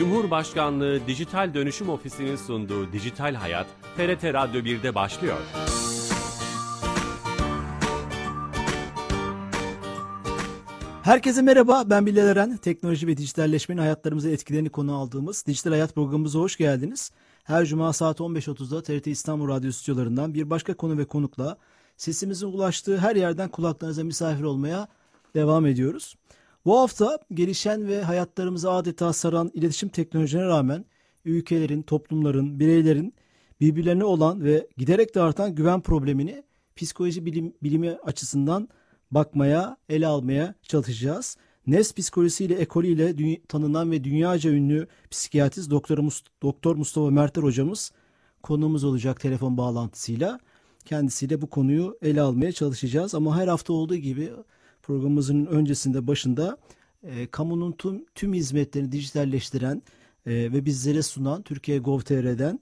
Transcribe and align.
Cumhurbaşkanlığı 0.00 1.06
Dijital 1.06 1.54
Dönüşüm 1.54 1.88
Ofisi'nin 1.88 2.36
sunduğu 2.36 2.92
Dijital 2.92 3.34
Hayat, 3.34 3.66
TRT 3.96 4.24
Radyo 4.24 4.60
1'de 4.60 4.94
başlıyor. 4.94 5.38
Herkese 11.02 11.42
merhaba, 11.42 11.82
ben 11.86 12.06
Bilal 12.06 12.26
Eren. 12.26 12.56
Teknoloji 12.56 13.06
ve 13.06 13.16
dijitalleşmenin 13.16 13.80
hayatlarımıza 13.80 14.30
etkilerini 14.30 14.68
konu 14.68 14.96
aldığımız 14.96 15.46
Dijital 15.46 15.70
Hayat 15.70 15.94
programımıza 15.94 16.38
hoş 16.38 16.56
geldiniz. 16.56 17.10
Her 17.44 17.64
cuma 17.64 17.92
saat 17.92 18.20
15.30'da 18.20 18.82
TRT 18.82 19.06
İstanbul 19.06 19.48
Radyo 19.48 19.72
stüdyolarından 19.72 20.34
bir 20.34 20.50
başka 20.50 20.74
konu 20.74 20.98
ve 20.98 21.04
konukla 21.04 21.56
sesimizin 21.96 22.46
ulaştığı 22.46 22.98
her 22.98 23.16
yerden 23.16 23.48
kulaklarınıza 23.48 24.04
misafir 24.04 24.42
olmaya 24.42 24.88
devam 25.34 25.66
ediyoruz. 25.66 26.16
Bu 26.64 26.78
hafta 26.78 27.18
gelişen 27.34 27.88
ve 27.88 28.02
hayatlarımızı 28.02 28.70
adeta 28.70 29.12
saran 29.12 29.50
iletişim 29.54 29.88
teknolojilerine 29.88 30.48
rağmen 30.48 30.84
ülkelerin, 31.24 31.82
toplumların, 31.82 32.60
bireylerin 32.60 33.14
birbirlerine 33.60 34.04
olan 34.04 34.44
ve 34.44 34.66
giderek 34.76 35.14
de 35.14 35.20
artan 35.20 35.54
güven 35.54 35.80
problemini 35.80 36.42
psikoloji 36.76 37.26
bilim, 37.26 37.54
bilimi 37.62 37.90
açısından 37.90 38.68
bakmaya, 39.10 39.76
ele 39.88 40.06
almaya 40.06 40.54
çalışacağız. 40.62 41.36
NES 41.66 41.94
psikolojisiyle 41.94 42.54
ekolüyle 42.54 43.36
tanınan 43.48 43.90
ve 43.90 44.04
dünyaca 44.04 44.50
ünlü 44.50 44.86
psikiyatrist 45.10 45.70
Doktor, 45.70 45.98
Must 45.98 46.26
Doktor 46.42 46.76
Mustafa 46.76 47.10
Merter 47.10 47.42
hocamız 47.42 47.92
konuğumuz 48.42 48.84
olacak 48.84 49.20
telefon 49.20 49.56
bağlantısıyla. 49.56 50.40
Kendisiyle 50.84 51.42
bu 51.42 51.50
konuyu 51.50 51.98
ele 52.02 52.20
almaya 52.20 52.52
çalışacağız 52.52 53.14
ama 53.14 53.36
her 53.36 53.48
hafta 53.48 53.72
olduğu 53.72 53.96
gibi 53.96 54.30
programımızın 54.90 55.46
öncesinde 55.46 56.06
başında 56.06 56.56
e, 57.02 57.26
kamunun 57.26 57.72
tüm, 57.72 58.04
tüm 58.14 58.34
hizmetlerini 58.34 58.92
dijitalleştiren 58.92 59.82
e, 60.26 60.32
ve 60.32 60.64
bizlere 60.64 61.02
sunan 61.02 61.42
Türkiye 61.42 61.78
Gov.tr'den 61.78 62.60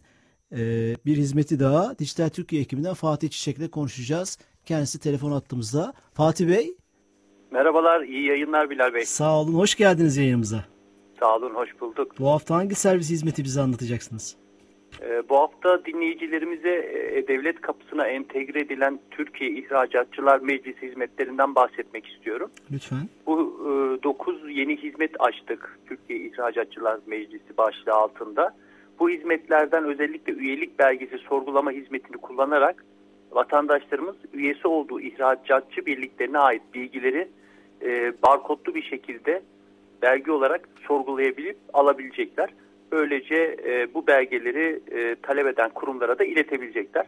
e, 0.52 0.58
bir 1.06 1.16
hizmeti 1.16 1.60
daha 1.60 1.98
Dijital 1.98 2.28
Türkiye 2.28 2.62
ekibinden 2.62 2.94
Fatih 2.94 3.28
Çiçek'le 3.28 3.70
konuşacağız. 3.70 4.38
Kendisi 4.64 5.00
telefon 5.00 5.32
attığımızda. 5.32 5.92
Fatih 6.14 6.48
Bey. 6.48 6.76
Merhabalar, 7.50 8.00
iyi 8.00 8.26
yayınlar 8.26 8.70
Bilal 8.70 8.94
Bey. 8.94 9.04
Sağ 9.04 9.40
olun, 9.40 9.54
hoş 9.54 9.74
geldiniz 9.74 10.16
yayınımıza. 10.16 10.64
Sağ 11.20 11.36
olun, 11.36 11.54
hoş 11.54 11.80
bulduk. 11.80 12.14
Bu 12.18 12.28
hafta 12.28 12.54
hangi 12.54 12.74
servis 12.74 13.10
hizmeti 13.10 13.44
bize 13.44 13.60
anlatacaksınız? 13.60 14.36
Ee, 15.02 15.22
bu 15.28 15.36
hafta 15.36 15.84
dinleyicilerimize 15.84 16.74
e, 17.14 17.28
devlet 17.28 17.60
kapısına 17.60 18.06
entegre 18.06 18.60
edilen 18.60 19.00
Türkiye 19.10 19.50
İhracatçılar 19.50 20.40
Meclisi 20.40 20.88
hizmetlerinden 20.88 21.54
bahsetmek 21.54 22.06
istiyorum. 22.06 22.50
Lütfen. 22.72 23.08
Bu 23.26 23.38
9 24.02 24.48
e, 24.48 24.52
yeni 24.52 24.76
hizmet 24.76 25.10
açtık 25.18 25.78
Türkiye 25.86 26.18
İhracatçılar 26.18 26.98
Meclisi 27.06 27.56
başlığı 27.58 27.92
altında. 27.92 28.54
Bu 28.98 29.10
hizmetlerden 29.10 29.84
özellikle 29.84 30.32
üyelik 30.32 30.78
belgesi 30.78 31.18
sorgulama 31.18 31.70
hizmetini 31.70 32.16
kullanarak 32.16 32.84
vatandaşlarımız 33.30 34.16
üyesi 34.32 34.68
olduğu 34.68 35.00
ihracatçı 35.00 35.86
birliklerine 35.86 36.38
ait 36.38 36.62
bilgileri 36.74 37.28
e, 37.82 38.12
barkodlu 38.22 38.74
bir 38.74 38.82
şekilde 38.82 39.42
belge 40.02 40.32
olarak 40.32 40.68
sorgulayabilip 40.86 41.56
alabilecekler. 41.72 42.50
Böylece 42.92 43.56
e, 43.64 43.94
bu 43.94 44.06
belgeleri 44.06 44.80
e, 44.90 45.16
talep 45.22 45.46
eden 45.46 45.70
kurumlara 45.70 46.18
da 46.18 46.24
iletebilecekler. 46.24 47.06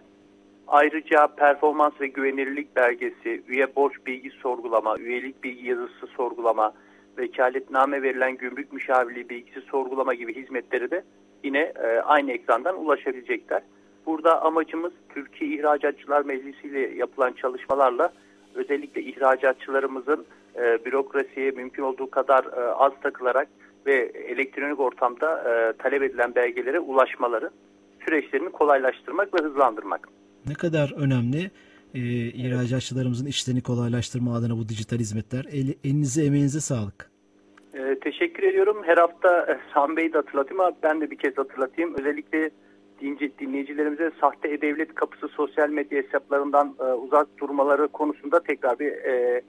Ayrıca 0.69 1.27
performans 1.27 1.93
ve 2.01 2.07
güvenilirlik 2.07 2.77
belgesi, 2.77 3.43
üye 3.49 3.77
borç 3.77 3.93
bilgi 4.07 4.31
sorgulama, 4.31 4.99
üyelik 4.99 5.45
bilgi 5.45 5.69
yazısı 5.69 6.07
sorgulama, 6.07 6.73
vekaletname 7.19 8.03
verilen 8.03 8.37
gümrük 8.37 8.73
müşavirliği 8.73 9.29
bilgisi 9.29 9.61
sorgulama 9.61 10.15
gibi 10.15 10.35
hizmetleri 10.35 10.91
de 10.91 11.03
yine 11.45 11.59
e, 11.59 12.01
aynı 12.01 12.33
ekrandan 12.33 12.85
ulaşabilecekler. 12.85 13.63
Burada 14.07 14.43
amacımız 14.43 14.93
Türkiye 15.09 15.51
İhracatçılar 15.51 16.25
Meclisi 16.25 16.69
ile 16.69 16.95
yapılan 16.97 17.33
çalışmalarla 17.33 18.13
özellikle 18.55 19.03
ihracatçılarımızın 19.03 20.27
e, 20.57 20.85
bürokrasiye 20.85 21.51
mümkün 21.51 21.83
olduğu 21.83 22.11
kadar 22.11 22.45
e, 22.45 22.73
az 22.73 22.93
takılarak 23.03 23.49
ve 23.87 24.13
elektronik 24.29 24.81
ortamda 24.81 25.39
e, 25.39 25.73
talep 25.83 26.03
edilen 26.03 26.35
belgelere 26.35 26.81
ulaşmaları 26.81 27.51
süreçlerini 28.05 28.51
kolaylaştırmak 28.51 29.35
ve 29.35 29.45
hızlandırmak. 29.47 30.09
Ne 30.47 30.55
kadar 30.55 30.93
önemli 30.97 31.51
e, 31.95 32.01
ihracatçılarımızın 32.29 33.27
işlerini 33.27 33.63
kolaylaştırma 33.63 34.37
adına 34.37 34.59
bu 34.59 34.69
dijital 34.69 34.99
hizmetler. 34.99 35.45
El, 35.53 35.75
elinize 35.85 36.25
emeğinize 36.25 36.61
sağlık. 36.61 37.11
E, 37.75 37.99
teşekkür 37.99 38.43
ediyorum. 38.43 38.83
Her 38.85 38.99
hafta 38.99 39.41
e, 39.43 39.59
Sami 39.75 39.97
Bey'i 39.97 40.13
de 40.13 40.19
hatırlatayım 40.19 40.61
ama 40.61 40.77
ben 40.83 41.01
de 41.01 41.11
bir 41.11 41.17
kez 41.17 41.39
hatırlatayım. 41.39 41.95
Özellikle 41.99 42.51
dinleyicilerimize 43.39 44.11
sahte 44.21 44.49
e-devlet 44.49 44.95
kapısı 44.95 45.29
sosyal 45.29 45.69
medya 45.69 46.03
hesaplarından 46.03 46.75
e, 46.81 46.85
uzak 46.85 47.39
durmaları 47.39 47.89
konusunda 47.89 48.43
tekrar 48.43 48.79
bir 48.79 48.93
e, 48.93 49.43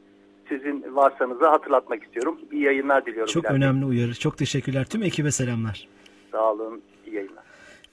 sizin 0.52 0.96
varsanıza 0.96 1.52
hatırlatmak 1.52 2.04
istiyorum. 2.04 2.40
İyi 2.52 2.64
yayınlar 2.64 3.06
diliyorum. 3.06 3.34
Çok 3.34 3.46
önemli 3.46 3.86
uyarı. 3.86 4.14
Çok 4.14 4.38
teşekkürler. 4.38 4.86
Tüm 4.86 5.04
ekibe 5.04 5.32
selamlar. 5.32 5.88
Sağ 6.32 6.52
olun. 6.52 6.82
İyi 7.08 7.16
yayınlar. 7.16 7.44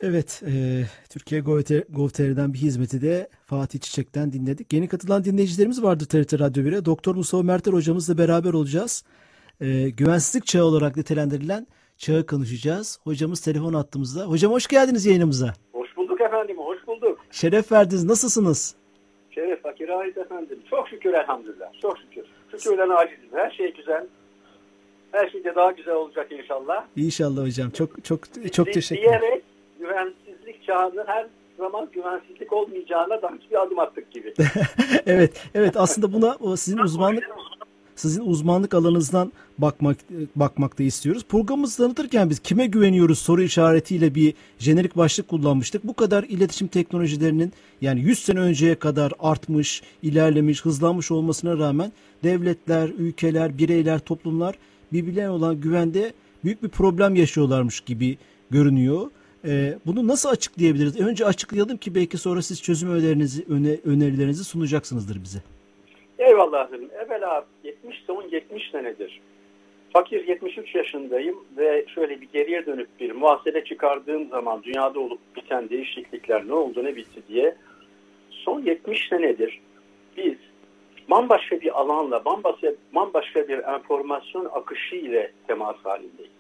Evet, 0.01 0.43
e, 0.47 0.53
Türkiye 1.11 1.41
Gov.tr'den 1.41 2.53
bir 2.53 2.59
hizmeti 2.59 3.03
de 3.03 3.29
Fatih 3.47 3.81
Çiçek'ten 3.81 4.33
dinledik. 4.33 4.73
Yeni 4.73 4.89
katılan 4.89 5.25
dinleyicilerimiz 5.25 5.83
vardı 5.83 6.05
TRT 6.09 6.41
Radyo 6.41 6.65
1'e. 6.65 6.85
Doktor 6.85 7.15
Mustafa 7.15 7.43
Merter 7.43 7.73
hocamızla 7.73 8.19
beraber 8.19 8.53
olacağız. 8.53 9.05
E, 9.61 9.91
güvensizlik 9.91 10.47
çağı 10.47 10.65
olarak 10.65 10.97
nitelendirilen 10.97 11.67
çağı 11.97 12.27
konuşacağız. 12.27 12.99
Hocamız 13.05 13.41
telefon 13.41 13.75
attığımızda. 13.75 14.25
Hocam 14.25 14.53
hoş 14.53 14.67
geldiniz 14.67 15.07
yayınımıza. 15.07 15.53
Hoş 15.73 15.97
bulduk 15.97 16.21
efendim, 16.21 16.57
hoş 16.59 16.87
bulduk. 16.87 17.19
Şeref 17.31 17.73
verdiniz. 17.73 18.05
Nasılsınız? 18.05 18.77
Şeref 19.31 19.63
fakir 19.63 19.89
ait 19.89 20.19
efendim. 20.19 20.59
Çok 20.71 20.89
şükür 20.89 21.13
elhamdülillah. 21.13 21.73
Çok 21.83 21.99
şükür. 21.99 22.18
Şükürden 22.59 22.89
acizim. 22.89 23.29
Her 23.33 23.51
şey 23.51 23.75
güzel. 23.75 24.07
Her 25.13 25.31
şey 25.31 25.45
de 25.45 25.55
daha 25.55 25.73
güzel 25.73 25.95
olacak 25.95 26.33
inşallah. 26.33 26.85
İnşallah 26.97 27.43
hocam. 27.43 27.71
Çok 27.71 28.05
çok 28.05 28.21
çok 28.53 28.73
teşekkür 28.73 29.03
ederim. 29.03 29.21
Diyerek 29.21 29.43
güvensizlik 29.79 30.67
çağının 30.67 31.05
her 31.07 31.27
zaman 31.59 31.89
güvensizlik 31.93 32.53
olmayacağına 32.53 33.23
da 33.23 33.31
bir 33.51 33.63
adım 33.63 33.79
attık 33.79 34.11
gibi. 34.11 34.35
evet, 35.07 35.51
evet 35.55 35.77
aslında 35.77 36.13
buna 36.13 36.57
sizin 36.57 36.79
uzmanlık 36.79 37.25
sizin 37.99 38.23
uzmanlık 38.27 38.75
alanınızdan 38.75 39.33
bakmak 39.59 39.97
bakmakta 40.37 40.83
istiyoruz. 40.83 41.25
Programımızı 41.29 41.77
tanıtırken 41.83 42.31
biz 42.31 42.39
kime 42.39 42.67
güveniyoruz 42.67 43.19
soru 43.19 43.43
işaretiyle 43.43 44.15
bir 44.15 44.35
jenerik 44.59 44.97
başlık 44.97 45.29
kullanmıştık. 45.29 45.85
Bu 45.85 45.95
kadar 45.95 46.23
iletişim 46.23 46.69
teknolojilerinin 46.69 47.53
yani 47.81 48.01
100 48.01 48.19
sene 48.19 48.41
önceye 48.41 48.75
kadar 48.75 49.13
artmış, 49.19 49.83
ilerlemiş, 50.03 50.65
hızlanmış 50.65 51.11
olmasına 51.11 51.59
rağmen 51.59 51.93
devletler, 52.25 52.89
ülkeler, 52.99 53.59
bireyler, 53.59 53.99
toplumlar 53.99 54.55
birbirlerine 54.93 55.31
olan 55.31 55.61
güvende 55.61 56.13
büyük 56.45 56.63
bir 56.63 56.69
problem 56.69 57.15
yaşıyorlarmış 57.15 57.81
gibi 57.81 58.19
görünüyor. 58.51 59.11
Ee, 59.45 59.79
bunu 59.87 60.09
nasıl 60.09 60.29
açıklayabiliriz? 60.29 61.01
Önce 61.01 61.25
açıklayalım 61.25 61.77
ki 61.77 61.95
belki 61.95 62.19
sonra 62.19 62.43
siz 62.43 62.63
çözüm 62.63 62.91
önerilerinizi, 62.91 63.45
öne, 63.49 63.77
önerilerinizi 63.85 64.45
sunacaksınızdır 64.45 65.23
bize. 65.23 65.39
Eyvallah 66.19 66.69
Evvela 67.05 67.45
70 67.89 68.05
son 68.07 68.23
70 68.31 68.71
senedir. 68.71 69.21
Fakir 69.93 70.29
73 70.29 70.75
yaşındayım 70.75 71.45
ve 71.57 71.85
şöyle 71.95 72.21
bir 72.21 72.29
geriye 72.33 72.67
dönüp 72.67 72.89
bir 73.01 73.13
muhasebe 73.13 73.65
çıkardığım 73.65 74.29
zaman 74.29 74.63
dünyada 74.63 75.01
olup 75.01 75.19
biten 75.37 75.69
değişiklikler 75.69 76.49
ne 76.49 76.53
oldu 76.55 76.85
ne 76.85 76.97
bitti 76.97 77.23
diye 77.29 77.57
son 78.31 78.63
70 78.63 79.09
senedir 79.09 79.61
biz 80.17 80.35
bambaşka 81.11 81.61
bir 81.61 81.81
alanla, 81.81 82.25
bambaşka, 82.25 82.73
bambaşka 82.95 83.49
bir 83.49 83.59
enformasyon 83.59 84.45
akışı 84.45 84.97
ile 84.97 85.33
temas 85.47 85.77
halindeyiz. 85.85 86.33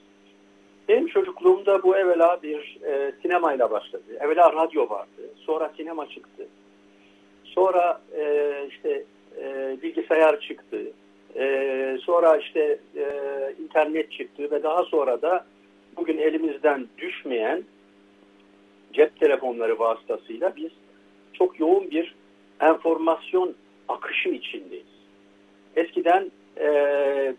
Benim 0.88 1.06
çocukluğumda 1.06 1.82
bu 1.82 1.96
evvela 1.96 2.42
bir 2.42 2.78
e, 2.86 3.12
sinemayla 3.22 3.70
başladı. 3.70 4.04
Evvela 4.20 4.52
radyo 4.52 4.88
vardı, 4.88 5.30
sonra 5.36 5.72
sinema 5.76 6.08
çıktı. 6.08 6.48
Sonra 7.44 8.00
e, 8.16 8.52
işte 8.68 9.04
e, 9.40 9.76
bilgisayar 9.82 10.40
çıktı. 10.40 10.78
E, 11.36 11.98
sonra 12.02 12.36
işte 12.36 12.78
e, 12.96 13.04
internet 13.62 14.12
çıktı 14.12 14.50
ve 14.50 14.62
daha 14.62 14.84
sonra 14.84 15.22
da 15.22 15.46
bugün 15.96 16.18
elimizden 16.18 16.86
düşmeyen 16.98 17.64
cep 18.92 19.20
telefonları 19.20 19.78
vasıtasıyla 19.78 20.56
biz 20.56 20.70
çok 21.32 21.60
yoğun 21.60 21.90
bir 21.90 22.14
enformasyon 22.60 23.54
akışı 23.88 24.28
içindeyiz. 24.28 24.86
Eskiden 25.76 26.30
e, 26.60 27.34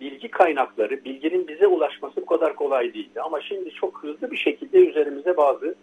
bilgi 0.00 0.28
kaynakları, 0.28 1.04
bilginin 1.04 1.48
bize 1.48 1.66
ulaşması 1.66 2.16
bu 2.16 2.26
kadar 2.26 2.56
kolay 2.56 2.94
değildi. 2.94 3.20
Ama 3.20 3.40
şimdi 3.40 3.70
çok 3.70 4.02
hızlı 4.02 4.30
bir 4.30 4.36
şekilde 4.36 4.78
üzerimize 4.78 5.36
bazı 5.36 5.74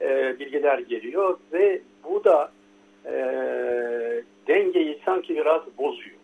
e, 0.00 0.38
bilgiler 0.38 0.78
geliyor 0.78 1.38
ve 1.52 1.80
bu 2.04 2.24
da 2.24 2.52
e, 3.06 3.14
dengeyi 4.48 4.98
sanki 5.04 5.36
biraz 5.36 5.62
bozuyor. 5.78 6.16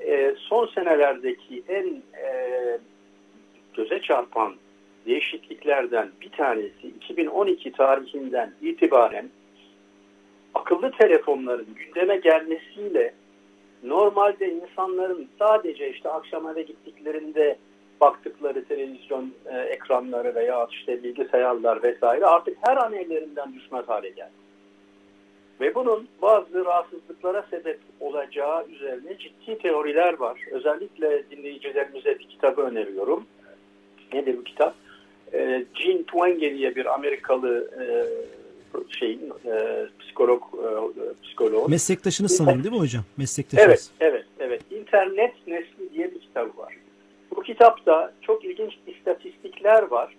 E, 0.00 0.34
son 0.38 0.66
senelerdeki 0.66 1.62
en 1.68 2.02
e, 2.24 2.78
göze 3.74 4.02
çarpan 4.02 4.54
değişikliklerden 5.06 6.10
bir 6.20 6.30
tanesi 6.30 6.88
2012 6.88 7.72
tarihinden 7.72 8.52
itibaren 8.62 9.30
akıllı 10.54 10.90
telefonların 10.90 11.66
gündeme 11.74 12.16
gelmesiyle 12.16 13.14
normalde 13.82 14.52
insanların 14.52 15.28
sadece 15.38 15.90
işte 15.90 16.08
akşam 16.08 16.48
eve 16.48 16.62
gittiklerinde 16.62 17.58
baktıkları 18.00 18.64
televizyon 18.64 19.34
e, 19.46 19.58
ekranları 19.58 20.34
veya 20.34 20.66
işte 20.70 21.02
bilgisayarlar 21.02 21.82
vesaire 21.82 22.26
artık 22.26 22.58
her 22.60 22.76
an 22.76 22.92
ellerinden 22.92 23.54
düşmez 23.54 23.88
hale 23.88 24.08
geldi. 24.08 24.45
Ve 25.60 25.74
bunun 25.74 26.08
bazı 26.22 26.64
rahatsızlıklara 26.64 27.46
sebep 27.50 27.78
olacağı 28.00 28.66
üzerine 28.68 29.18
ciddi 29.18 29.58
teoriler 29.58 30.12
var. 30.12 30.40
Özellikle 30.50 31.22
dinleyicilerimize 31.30 32.18
bir 32.18 32.28
kitabı 32.28 32.62
öneriyorum. 32.62 33.26
Nedir 34.12 34.36
bu 34.38 34.44
kitap? 34.44 34.74
E, 35.32 35.64
Gene 35.74 36.02
Twenge 36.02 36.54
diye 36.54 36.76
bir 36.76 36.94
Amerikalı 36.94 37.70
e, 37.80 37.84
şeyin 38.98 39.32
e, 39.46 39.86
psikolog 40.00 40.42
e, 40.54 41.22
psikolog. 41.22 41.70
Meslektaşınız 41.70 42.36
sanırım 42.36 42.64
değil 42.64 42.74
mi 42.74 42.80
hocam? 42.80 43.04
Meslektaşınız. 43.16 43.90
Evet, 44.00 44.12
evet, 44.14 44.24
evet. 44.38 44.62
İnternet 44.70 45.34
Nesli 45.46 45.92
diye 45.94 46.14
bir 46.14 46.20
kitabı 46.20 46.58
var. 46.58 46.74
Bu 47.36 47.42
kitapta 47.42 48.12
çok 48.22 48.44
ilginç 48.44 48.78
istatistikler 48.86 49.82
var. 49.82 50.14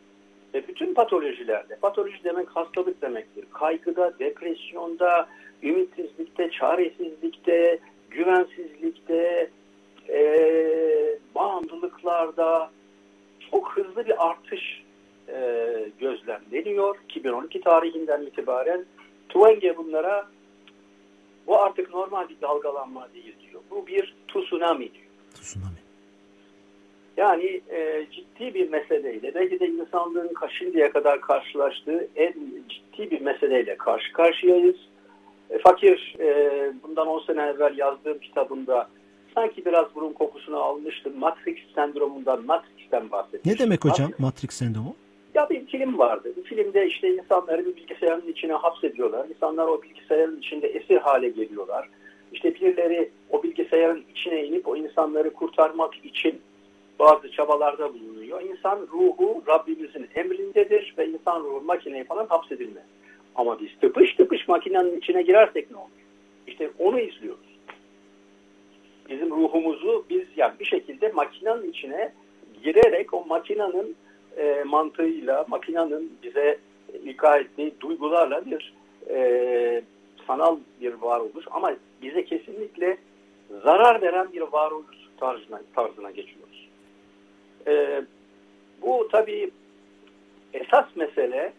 Ve 0.58 0.68
bütün 0.68 0.94
patolojilerde, 0.94 1.76
patoloji 1.76 2.24
demek 2.24 2.50
hastalık 2.50 3.02
demektir. 3.02 3.46
Kaygıda, 3.54 4.20
depresyonda, 4.20 5.30
ümitsizlikte, 5.64 6.52
çaresizlikte, 6.52 7.80
güvensizlikte, 8.10 9.50
e, 10.10 10.20
bağımlılıklarda 11.36 12.72
çok 13.52 13.78
hızlı 13.78 14.06
bir 14.06 14.28
artış 14.30 14.84
e, 15.28 15.68
gözlemleniyor. 16.00 16.98
2012 17.10 17.62
tarihinden 17.62 18.22
itibaren 18.22 18.86
Twenge 19.30 19.78
bunlara 19.78 20.28
bu 21.48 21.62
artık 21.62 21.94
normal 21.94 22.30
bir 22.30 22.42
dalgalanma 22.42 23.08
değil 23.14 23.36
diyor. 23.42 23.62
Bu 23.72 23.88
bir 23.88 24.16
tsunami 24.28 24.94
diyor. 24.94 25.06
Tsunami. 25.34 25.87
Yani 27.18 27.62
e, 27.70 28.06
ciddi 28.12 28.54
bir 28.54 28.70
meseleyle, 28.70 29.36
belki 29.36 29.60
de 29.60 29.68
insanlığın 29.68 30.32
şimdiye 30.60 30.90
kadar 30.90 31.22
karşılaştığı 31.22 32.08
en 32.16 32.34
ciddi 32.70 33.12
bir 33.12 33.22
meseleyle 33.22 33.78
karşı 33.78 34.14
karşıyayız. 34.14 34.76
E, 35.50 35.58
fakir, 35.58 36.16
e, 36.20 36.50
bundan 36.84 37.08
10 37.08 37.20
sene 37.20 37.42
evvel 37.42 37.78
yazdığım 37.78 38.20
kitabımda 38.20 38.90
sanki 39.36 39.66
biraz 39.66 39.86
bunun 39.96 40.14
kokusunu 40.14 40.58
almıştım. 40.58 41.14
Matrix 41.18 41.58
sendromundan, 41.76 42.46
Matrix'ten 42.46 43.12
bahsetmiştim. 43.12 43.54
Ne 43.54 43.58
demek 43.60 43.86
hocam 43.86 44.12
Matrix 44.18 44.52
sendromu? 44.52 44.96
Ya 45.36 45.50
bir 45.50 45.66
film 45.66 45.98
vardı. 45.98 46.34
Bu 46.38 46.44
filmde 46.44 46.88
işte 46.88 47.16
insanları 47.16 47.66
bir 47.66 47.76
bilgisayarın 47.76 48.28
içine 48.28 48.54
hapsediyorlar. 48.54 49.28
İnsanlar 49.30 49.68
o 49.68 49.82
bilgisayarın 49.84 50.38
içinde 50.38 50.68
esir 50.68 50.98
hale 50.98 51.30
geliyorlar. 51.30 51.90
İşte 52.34 52.56
birileri 52.56 53.10
o 53.30 53.44
bilgisayarın 53.44 54.04
içine 54.16 54.46
inip 54.46 54.68
o 54.68 54.76
insanları 54.76 55.34
kurtarmak 55.34 56.06
için 56.06 56.42
bazı 57.00 57.32
çabalarda 57.32 57.94
bulunuyor. 57.94 58.42
İnsan 58.42 58.88
ruhu 58.92 59.44
Rabbimizin 59.48 60.08
emrindedir 60.16 60.94
ve 60.98 61.08
insan 61.08 61.44
ruhu 61.44 61.62
makineye 61.62 62.04
falan 62.04 62.28
hapsedilmez. 62.28 62.84
Ama 63.36 63.60
biz 63.60 63.70
tıpış 63.82 64.16
tıpış 64.16 64.48
makinenin 64.48 64.98
içine 64.98 65.22
girersek 65.22 65.72
ne 65.72 65.78
olur? 65.78 65.90
İşte 66.48 66.70
onu 66.80 67.00
izliyoruz. 67.00 67.58
Bizim 69.10 69.30
ruhumuzu 69.30 70.06
biz 70.10 70.24
yani 70.36 70.54
bir 70.60 70.66
şekilde 70.66 71.10
makinenin 71.10 71.70
içine 71.70 72.14
girerek 72.64 73.14
o 73.14 73.26
makinenin 73.26 73.96
e, 74.38 74.64
mantığıyla, 74.64 75.46
makinenin 75.48 76.18
bize 76.24 76.60
ilka 77.04 77.38
ettiği 77.38 77.74
duygularla 77.80 78.46
bir 78.46 78.74
e, 79.10 79.82
sanal 80.28 80.58
bir 80.82 80.94
varoluş 80.94 81.46
ama 81.52 81.74
bize 82.02 82.26
kesinlikle 82.26 82.98
zarar 83.64 84.02
veren 84.02 84.34
bir 84.34 84.42
varoluş 84.42 84.98
tarzına, 85.20 85.62
tarzına 85.76 86.12
geçiyoruz. 86.12 86.47
E, 87.68 88.04
bu 88.82 89.08
tabii 89.12 89.52
esas 90.54 90.86
mesele 90.96 91.54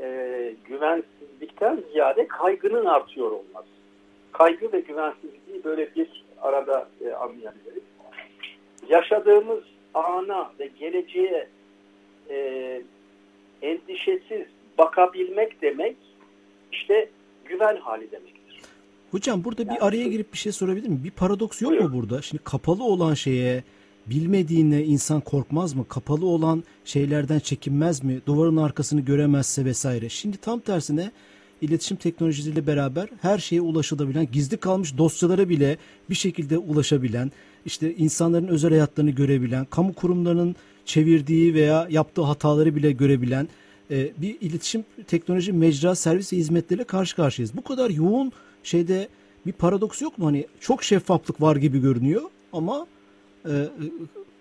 e, 0.00 0.54
güvensizlikten 0.68 1.82
ziyade 1.92 2.28
kaygının 2.28 2.84
artıyor 2.84 3.30
olması. 3.30 3.68
Kaygı 4.32 4.72
ve 4.72 4.80
güvensizliği 4.80 5.64
böyle 5.64 5.94
bir 5.94 6.24
arada 6.42 6.88
e, 7.04 7.12
anlayabiliriz. 7.12 7.82
Yaşadığımız 8.88 9.64
ana 9.94 10.52
ve 10.58 10.66
geleceğe 10.66 11.48
e, 12.30 12.82
endişesiz 13.62 14.46
bakabilmek 14.78 15.62
demek 15.62 15.96
işte 16.72 17.08
güven 17.44 17.76
hali 17.76 18.10
demektir. 18.10 18.60
Hocam 19.10 19.44
burada 19.44 19.68
bir 19.68 19.86
araya 19.86 20.04
girip 20.08 20.32
bir 20.32 20.38
şey 20.38 20.52
sorabilir 20.52 20.88
miyim? 20.88 21.04
Bir 21.04 21.10
paradoks 21.10 21.62
yok 21.62 21.80
mu 21.80 21.90
burada? 21.92 22.22
Şimdi 22.22 22.44
kapalı 22.44 22.84
olan 22.84 23.14
şeye 23.14 23.62
bilmediğine 24.10 24.84
insan 24.84 25.20
korkmaz 25.20 25.74
mı? 25.74 25.88
Kapalı 25.88 26.26
olan 26.26 26.64
şeylerden 26.84 27.38
çekinmez 27.38 28.04
mi? 28.04 28.20
Duvarın 28.26 28.56
arkasını 28.56 29.00
göremezse 29.00 29.64
vesaire. 29.64 30.08
Şimdi 30.08 30.36
tam 30.36 30.60
tersine 30.60 31.10
iletişim 31.60 31.96
teknolojisiyle 31.96 32.66
beraber 32.66 33.08
her 33.22 33.38
şeye 33.38 33.60
ulaşılabilen, 33.60 34.28
gizli 34.32 34.56
kalmış 34.56 34.98
dosyalara 34.98 35.48
bile 35.48 35.76
bir 36.10 36.14
şekilde 36.14 36.58
ulaşabilen, 36.58 37.32
işte 37.66 37.94
insanların 37.94 38.48
özel 38.48 38.70
hayatlarını 38.70 39.10
görebilen, 39.10 39.64
kamu 39.64 39.94
kurumlarının 39.94 40.56
çevirdiği 40.84 41.54
veya 41.54 41.88
yaptığı 41.90 42.22
hataları 42.22 42.76
bile 42.76 42.92
görebilen 42.92 43.48
e, 43.90 44.12
bir 44.18 44.40
iletişim 44.40 44.84
teknoloji 45.06 45.52
mecra 45.52 45.94
servis 45.94 46.32
ve 46.32 46.36
hizmetleriyle 46.36 46.84
karşı 46.84 47.16
karşıyayız. 47.16 47.56
Bu 47.56 47.64
kadar 47.64 47.90
yoğun 47.90 48.32
şeyde 48.62 49.08
bir 49.46 49.52
paradoks 49.52 50.02
yok 50.02 50.18
mu? 50.18 50.26
Hani 50.26 50.46
çok 50.60 50.84
şeffaflık 50.84 51.40
var 51.40 51.56
gibi 51.56 51.80
görünüyor 51.80 52.22
ama 52.52 52.86
e, 53.44 53.52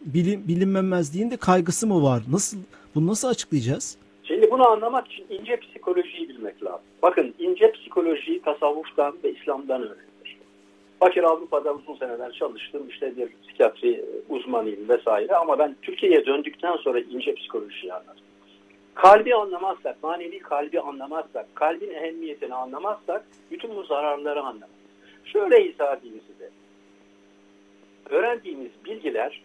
bilin, 0.02 0.48
bilinmemezliğin 0.48 1.32
de 1.32 1.38
kaygısı 1.38 1.88
mı 1.88 2.04
var? 2.04 2.22
Nasıl 2.32 2.58
bunu 2.96 3.08
nasıl 3.08 3.28
açıklayacağız? 3.28 3.98
Şimdi 4.24 4.52
bunu 4.52 4.70
anlamak 4.70 5.08
için 5.12 5.26
ince 5.30 5.60
psikolojiyi 5.60 6.30
bilmek 6.30 6.64
lazım. 6.64 6.82
Bakın 7.02 7.34
ince 7.40 7.72
psikolojiyi 7.72 8.42
tasavvuftan 8.42 9.14
ve 9.24 9.34
İslam'dan 9.34 9.82
öğrenilir. 9.82 10.38
Fakir 11.00 11.24
Avrupa'da 11.24 11.74
uzun 11.74 11.96
seneler 11.96 12.32
çalıştım. 12.32 12.82
İşte 12.90 13.18
bir 13.18 13.30
psikiyatri 13.44 14.06
uzmanıyım 14.30 14.90
vesaire 14.90 15.36
ama 15.36 15.60
ben 15.60 15.76
Türkiye'ye 15.82 16.26
döndükten 16.26 16.76
sonra 16.76 17.00
ince 17.00 17.36
psikolojiyi 17.36 17.94
anladım. 17.94 18.24
Kalbi 18.96 19.36
anlamazsak, 19.36 20.04
manevi 20.04 20.40
kalbi 20.40 20.80
anlamazsak, 20.80 21.56
kalbin 21.56 21.90
ehemmiyetini 21.90 22.54
anlamazsak 22.54 23.26
bütün 23.52 23.76
bu 23.76 23.84
zararları 23.84 24.40
anlamayız. 24.40 24.78
Şöyle 25.26 25.70
izah 25.70 25.98
edeyim 25.98 26.22
size. 26.28 26.50
Öğrendiğimiz 28.10 28.72
bilgiler 28.86 29.42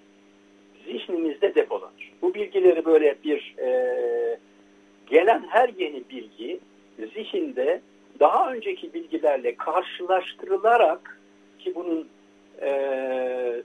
zihnimizde 0.86 1.54
depolanır. 1.54 2.12
Bu 2.22 2.34
bilgileri 2.34 2.84
böyle 2.84 3.16
bir 3.24 3.54
e, 3.58 4.38
gelen 5.06 5.44
her 5.48 5.68
yeni 5.78 6.02
bilgi 6.10 6.60
zihinde 6.98 7.80
daha 8.20 8.52
önceki 8.52 8.94
bilgilerle 8.94 9.54
karşılaştırılarak 9.56 11.20
ki 11.58 11.74
bunun 11.74 12.08
e, 12.62 13.62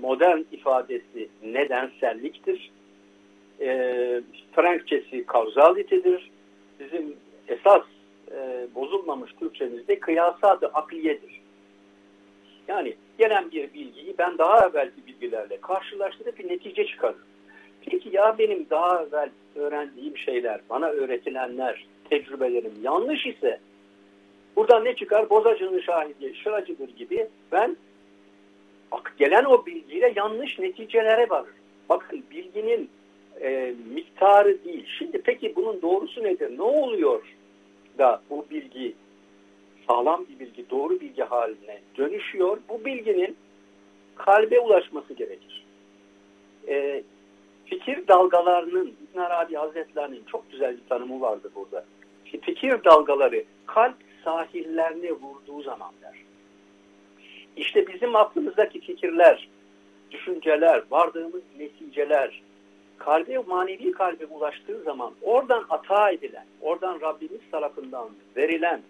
modern 0.00 0.40
ifadesi 0.52 1.28
nedenselliktir. 1.42 2.70
E, 3.60 4.20
Frankçesi 4.52 5.26
kauzalitedir. 5.26 6.30
Bizim 6.80 7.16
esas 7.48 7.82
e, 8.30 8.66
bozulmamış 8.74 9.32
Türkçemizde 9.40 10.00
kıyasat 10.00 10.62
akliyedir. 10.62 11.40
Yani 12.68 12.94
gelen 13.18 13.50
bir 13.50 13.74
bilgiyi 13.74 14.14
ben 14.18 14.38
daha 14.38 14.68
evvelki 14.68 15.06
bilgilerle 15.06 15.60
karşılaştırıp 15.60 16.38
bir 16.38 16.48
netice 16.48 16.86
çıkarırım. 16.86 17.20
Peki 17.86 18.16
ya 18.16 18.38
benim 18.38 18.66
daha 18.70 19.02
evvel 19.02 19.30
öğrendiğim 19.56 20.18
şeyler, 20.18 20.60
bana 20.70 20.86
öğretilenler, 20.86 21.86
tecrübelerim 22.10 22.74
yanlış 22.82 23.26
ise 23.26 23.60
buradan 24.56 24.84
ne 24.84 24.96
çıkar? 24.96 25.30
Bozacının 25.30 25.80
şahidi, 25.80 26.34
şıracıdır 26.34 26.88
gibi 26.88 27.26
ben 27.52 27.76
gelen 29.18 29.44
o 29.44 29.66
bilgiyle 29.66 30.12
yanlış 30.16 30.58
neticelere 30.58 31.30
varır. 31.30 31.54
Bakın 31.88 32.22
bilginin 32.30 32.90
e, 33.40 33.74
miktarı 33.94 34.64
değil. 34.64 34.86
Şimdi 34.98 35.22
peki 35.22 35.56
bunun 35.56 35.82
doğrusu 35.82 36.24
nedir? 36.24 36.58
Ne 36.58 36.62
oluyor 36.62 37.22
da 37.98 38.22
bu 38.30 38.46
bilgi 38.50 38.94
sağlam 39.88 40.26
bir 40.28 40.38
bilgi, 40.38 40.70
doğru 40.70 41.00
bilgi 41.00 41.22
haline 41.22 41.80
dönüşüyor? 41.96 42.58
Bu 42.68 42.84
bilginin 42.84 43.36
kalbe 44.16 44.60
ulaşması 44.60 45.14
gerekir. 45.14 45.64
E, 46.68 47.02
fikir 47.64 48.08
dalgalarının, 48.08 48.94
İbn 49.10 49.18
Arabi 49.18 49.54
Hazretlerinin 49.54 50.24
çok 50.24 50.52
güzel 50.52 50.76
bir 50.76 50.88
tanımı 50.88 51.20
vardı 51.20 51.50
burada. 51.54 51.84
Fikir 52.24 52.84
dalgaları 52.84 53.44
kalp 53.66 53.96
sahillerine 54.24 55.12
vurduğu 55.12 55.62
zaman 55.62 55.92
der. 56.02 56.14
İşte 57.56 57.86
bizim 57.86 58.16
aklımızdaki 58.16 58.80
fikirler, 58.80 59.48
düşünceler, 60.10 60.82
vardığımız 60.90 61.42
neticeler 61.58 62.42
kalbe, 62.98 63.38
manevi 63.38 63.92
kalbe 63.92 64.26
ulaştığı 64.26 64.82
zaman 64.82 65.12
oradan 65.22 65.64
ata 65.70 66.10
edilen, 66.10 66.46
oradan 66.60 67.00
Rabbimiz 67.00 67.40
tarafından 67.50 68.08
verilen 68.36 68.82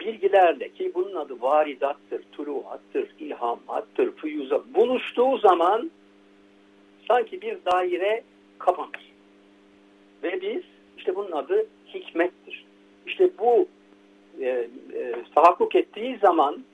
bilgilerle 0.00 0.72
ki 0.72 0.92
bunun 0.94 1.14
adı 1.14 1.42
varidattır, 1.42 2.22
turuhattır, 2.32 3.08
ilhamattır, 3.18 4.16
füyuza 4.16 4.62
buluştuğu 4.74 5.38
zaman 5.38 5.90
sanki 7.08 7.42
bir 7.42 7.58
daire 7.66 8.22
kapanır. 8.58 9.12
Ve 10.22 10.40
biz 10.42 10.62
işte 10.98 11.16
bunun 11.16 11.32
adı 11.32 11.66
hikmettir. 11.94 12.64
İşte 13.06 13.30
bu 13.38 13.68
e, 14.40 14.48
e, 14.48 14.68
tahakkuk 15.34 15.74
ettiği 15.74 16.18
zaman 16.18 16.64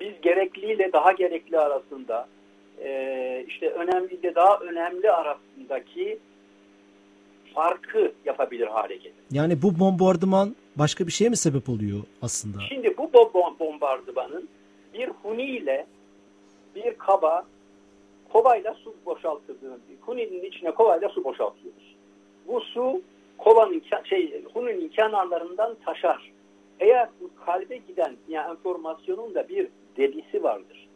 biz 0.00 0.20
gerekliyle 0.22 0.92
daha 0.92 1.12
gerekli 1.12 1.58
arasında 1.58 2.28
e, 2.84 3.44
işte 3.48 3.70
önemli 3.70 4.14
ile 4.14 4.34
daha 4.34 4.58
önemli 4.58 5.10
arasındaki 5.10 6.18
farkı 7.54 8.12
yapabilir 8.24 8.66
hale 8.66 8.96
gelir. 8.96 9.14
Yani 9.30 9.62
bu 9.62 9.78
bombardıman 9.78 10.56
başka 10.76 11.06
bir 11.06 11.12
şeye 11.12 11.30
mi 11.30 11.36
sebep 11.36 11.68
oluyor 11.68 12.00
aslında? 12.22 12.58
Şimdi 12.68 12.96
bu 12.98 13.12
bombardımanın 13.60 14.48
bir 14.94 15.08
huni 15.08 15.44
ile 15.44 15.86
bir 16.74 16.98
kaba 16.98 17.44
kovayla 18.32 18.74
su 18.74 18.94
boşaltıldığını, 19.06 19.78
huninin 20.00 20.42
içine 20.42 20.70
kovayla 20.70 21.08
su 21.08 21.24
boşaltıyoruz. 21.24 21.94
Bu 22.48 22.60
su 22.60 23.02
kovanın 23.38 23.82
şey 24.04 24.44
huninin 24.54 24.88
kenarlarından 24.88 25.76
taşar. 25.84 26.32
Eğer 26.80 27.08
bu 27.20 27.30
kalbe 27.44 27.76
giden 27.76 28.16
yani 28.28 28.50
enformasyonun 28.50 29.34
da 29.34 29.48
bir 29.48 29.68
debisi 29.96 30.42
vardır. 30.42 30.88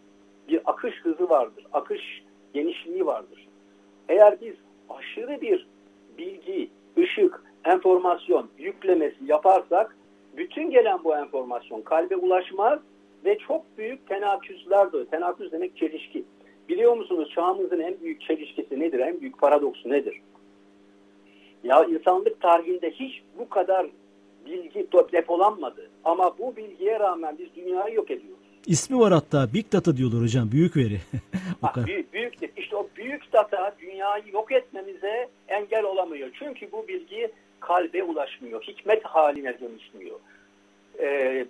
Bir 0.48 0.60
akış 0.64 0.94
hızı 1.02 1.28
vardır. 1.28 1.66
Akış 1.72 2.22
genişliği 2.54 3.06
vardır. 3.06 3.48
Eğer 4.08 4.40
biz 4.40 4.54
aşırı 4.88 5.40
bir 5.40 5.66
bilgi, 6.18 6.70
ışık, 6.98 7.42
enformasyon 7.64 8.48
yüklemesi 8.58 9.24
yaparsak 9.26 9.96
bütün 10.36 10.70
gelen 10.70 11.04
bu 11.04 11.16
enformasyon 11.16 11.82
kalbe 11.82 12.16
ulaşmaz 12.16 12.78
ve 13.24 13.38
çok 13.38 13.78
büyük 13.78 14.08
tenaküsler 14.08 14.92
doğuyor. 14.92 15.06
Tenaküs 15.06 15.52
demek 15.52 15.76
çelişki. 15.76 16.24
Biliyor 16.68 16.96
musunuz 16.96 17.30
çağımızın 17.34 17.80
en 17.80 18.00
büyük 18.00 18.20
çelişkisi 18.20 18.80
nedir? 18.80 18.98
En 18.98 19.20
büyük 19.20 19.38
paradoksu 19.38 19.90
nedir? 19.90 20.20
Ya 21.64 21.84
insanlık 21.84 22.40
tarihinde 22.40 22.90
hiç 22.90 23.22
bu 23.38 23.48
kadar 23.48 23.86
bilgi 24.46 24.86
depolanmadı. 25.12 25.90
Ama 26.04 26.38
bu 26.38 26.56
bilgiye 26.56 27.00
rağmen 27.00 27.38
biz 27.38 27.54
dünyayı 27.54 27.94
yok 27.94 28.10
ediyoruz. 28.10 28.45
İsmi 28.66 28.98
var 28.98 29.12
hatta 29.12 29.54
Big 29.54 29.72
Data 29.72 29.96
diyorlar 29.96 30.22
hocam. 30.22 30.52
Büyük 30.52 30.76
veri. 30.76 31.00
ha, 31.62 31.72
büyük, 31.86 32.12
büyük, 32.12 32.34
işte 32.56 32.76
o 32.76 32.88
büyük 32.96 33.32
data 33.32 33.74
dünyayı 33.80 34.24
yok 34.32 34.52
etmemize 34.52 35.28
engel 35.48 35.84
olamıyor. 35.84 36.28
Çünkü 36.38 36.72
bu 36.72 36.88
bilgi 36.88 37.32
kalbe 37.60 38.02
ulaşmıyor. 38.02 38.62
Hikmet 38.62 39.04
haline 39.04 39.60
dönüşmüyor. 39.60 40.20
Ee, 40.98 41.46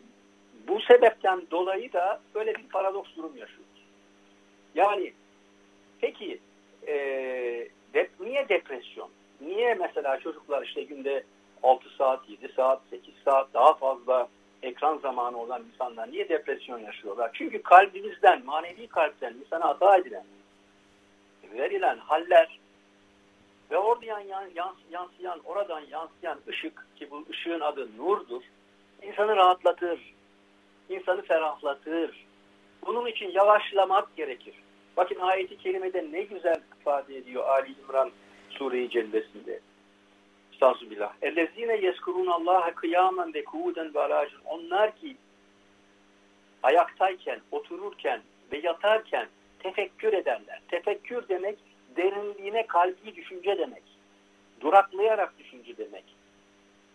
bu 0.69 0.81
sebepten 0.81 1.43
dolayı 1.51 1.93
da 1.93 2.21
böyle 2.35 2.55
bir 2.55 2.69
paradoks 2.69 3.11
durum 3.17 3.37
yaşıyoruz. 3.37 3.85
Yani 4.75 5.13
peki 6.01 6.39
e, 6.87 6.95
de, 7.95 8.09
niye 8.21 8.49
depresyon? 8.49 9.11
Niye 9.41 9.75
mesela 9.75 10.21
çocuklar 10.21 10.63
işte 10.63 10.83
günde 10.83 11.25
6 11.63 11.89
saat, 11.99 12.29
7 12.29 12.53
saat, 12.57 12.81
8 12.91 13.15
saat 13.25 13.55
daha 13.55 13.75
fazla 13.75 14.29
ekran 14.63 14.99
zamanı 14.99 15.39
olan 15.39 15.65
insanlar 15.73 16.13
niye 16.13 16.29
depresyon 16.29 16.79
yaşıyorlar? 16.79 17.31
Çünkü 17.35 17.63
kalbimizden, 17.63 18.45
manevi 18.45 18.87
kalpten 18.87 19.35
insana 19.35 19.65
hata 19.65 19.97
edilen, 19.97 20.25
verilen 21.53 21.99
haller 21.99 22.59
ve 23.71 23.79
oradan 23.79 24.21
yansıyan, 24.91 25.41
oradan 25.45 25.81
yansıyan 25.81 26.39
ışık 26.49 26.87
ki 26.97 27.11
bu 27.11 27.25
ışığın 27.31 27.61
adı 27.61 27.89
nurdur, 27.99 28.43
insanı 29.03 29.37
rahatlatır, 29.37 30.15
insanı 30.89 31.23
ferahlatır. 31.23 32.27
Bunun 32.87 33.07
için 33.07 33.31
yavaşlamak 33.31 34.17
gerekir. 34.17 34.55
Bakın 34.97 35.21
ayeti 35.21 35.59
kerimede 35.59 36.07
ne 36.13 36.23
güzel 36.23 36.61
ifade 36.81 37.17
ediyor 37.17 37.49
Ali 37.49 37.75
İmran 37.83 38.11
Sure-i 38.51 38.91
Cellesi'nde. 38.91 39.61
Estağfirullah. 40.57 41.13
Ellezine 41.23 41.77
yeskurun 41.77 42.27
Allah'a 42.27 42.75
kıyamen 42.75 43.35
ve 43.35 43.45
kuuden 43.45 43.95
ve 43.95 44.01
alacın. 44.01 44.41
Onlar 44.45 44.97
ki 44.97 45.17
ayaktayken, 46.63 47.41
otururken 47.51 48.21
ve 48.53 48.59
yatarken 48.59 49.29
tefekkür 49.59 50.13
ederler. 50.13 50.61
Tefekkür 50.69 51.29
demek 51.29 51.59
derinliğine 51.97 52.67
kalbi 52.67 53.17
düşünce 53.17 53.59
demek. 53.59 53.83
Duraklayarak 54.61 55.39
düşünce 55.39 55.77
demek. 55.77 56.05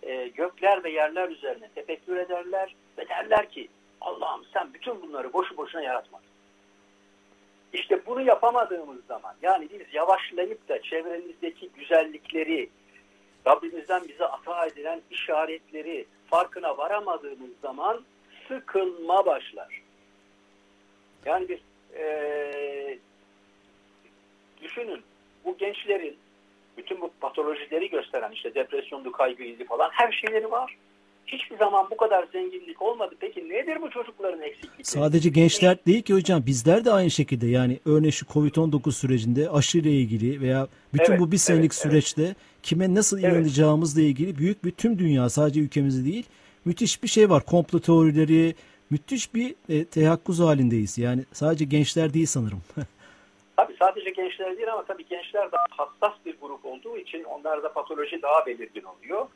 E, 0.03 0.27
gökler 0.27 0.83
ve 0.83 0.91
yerler 0.91 1.29
üzerine 1.29 1.69
tefekkür 1.75 2.17
ederler 2.17 2.75
ve 2.97 3.09
derler 3.09 3.49
ki 3.49 3.67
Allah'ım 4.01 4.45
sen 4.53 4.73
bütün 4.73 5.01
bunları 5.01 5.33
boşu 5.33 5.57
boşuna 5.57 5.81
yaratmadın. 5.81 6.25
İşte 7.73 8.05
bunu 8.05 8.21
yapamadığımız 8.21 9.05
zaman 9.05 9.35
yani 9.41 9.67
biz 9.73 9.93
yavaşlayıp 9.93 10.69
da 10.69 10.81
çevremizdeki 10.81 11.69
güzellikleri, 11.69 12.69
Rabbimizden 13.47 14.07
bize 14.07 14.25
ata 14.25 14.65
edilen 14.65 15.01
işaretleri 15.11 16.05
farkına 16.29 16.77
varamadığımız 16.77 17.49
zaman 17.61 18.01
sıkılma 18.47 19.25
başlar. 19.25 19.81
Yani 21.25 21.49
bir 21.49 21.61
e, 21.97 22.99
düşünün 24.61 25.01
bu 25.45 25.57
gençlerin 25.57 26.17
bütün 26.77 27.01
bu 27.01 27.11
patolojileri 27.21 27.89
gösteren 27.89 28.31
işte 28.31 28.55
depresyonlu 28.55 29.11
kaygıydı 29.11 29.65
falan 29.65 29.89
her 29.93 30.11
şeyleri 30.11 30.51
var. 30.51 30.77
Hiçbir 31.27 31.57
zaman 31.57 31.87
bu 31.91 31.97
kadar 31.97 32.27
zenginlik 32.31 32.81
olmadı. 32.81 33.15
Peki 33.19 33.49
nedir 33.49 33.81
bu 33.81 33.89
çocukların 33.89 34.41
eksiklikleri? 34.41 34.83
Sadece 34.83 35.29
gençler 35.29 35.77
değil 35.85 36.01
ki 36.01 36.13
hocam 36.13 36.45
bizler 36.45 36.85
de 36.85 36.91
aynı 36.91 37.11
şekilde 37.11 37.47
yani 37.47 37.79
örneğin 37.85 38.11
şu 38.11 38.25
Covid-19 38.25 38.91
sürecinde 38.91 39.49
aşıyla 39.49 39.91
ilgili 39.91 40.41
veya 40.41 40.67
bütün 40.93 41.11
evet, 41.11 41.21
bu 41.21 41.31
bir 41.31 41.37
senelik 41.37 41.63
evet, 41.63 41.73
süreçte 41.73 42.23
evet. 42.23 42.35
kime 42.63 42.95
nasıl 42.95 43.19
evet. 43.19 43.33
inanacağımızla 43.33 44.01
ilgili 44.01 44.37
büyük 44.37 44.65
bir 44.65 44.71
tüm 44.71 44.99
dünya 44.99 45.29
sadece 45.29 45.59
ülkemizde 45.59 46.11
değil 46.11 46.25
müthiş 46.65 47.03
bir 47.03 47.07
şey 47.07 47.29
var. 47.29 47.45
Komplo 47.45 47.79
teorileri 47.79 48.55
müthiş 48.89 49.33
bir 49.33 49.55
e, 49.69 49.85
teyakkuz 49.85 50.39
halindeyiz. 50.39 50.97
Yani 50.97 51.25
sadece 51.33 51.65
gençler 51.65 52.13
değil 52.13 52.25
sanırım. 52.25 52.61
tabii 53.57 53.75
sadece 53.79 54.09
gençler 54.09 54.57
değil 54.57 54.73
ama 54.73 54.85
tabii 54.85 55.05
gençler 55.05 55.51
daha 55.51 55.65
hassas 55.69 56.17
bir 56.25 56.35
grup 56.41 56.65
olduğu 56.65 56.97
için 56.97 57.23
onlarda 57.23 57.73
patoloji 57.73 58.21
daha 58.21 58.45
belirgin 58.45 58.83
oluyor. 58.83 59.27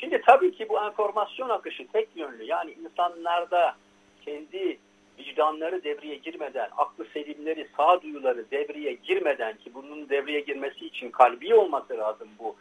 Şimdi 0.00 0.20
tabii 0.26 0.52
ki 0.52 0.68
bu 0.68 0.84
enformasyon 0.84 1.48
akışı 1.48 1.86
tek 1.86 2.08
yönlü. 2.16 2.44
Yani 2.44 2.72
insanlarda 2.72 3.76
kendi 4.24 4.78
vicdanları 5.18 5.84
devreye 5.84 6.14
girmeden, 6.14 6.68
aklı 6.76 7.04
selimleri, 7.04 7.68
sağduyuları 7.76 8.50
devreye 8.50 8.92
girmeden 8.92 9.56
ki 9.56 9.74
bunun 9.74 10.08
devreye 10.08 10.40
girmesi 10.40 10.86
için 10.86 11.10
kalbi 11.10 11.54
olması 11.54 11.98
lazım 11.98 12.28
bu 12.38 12.56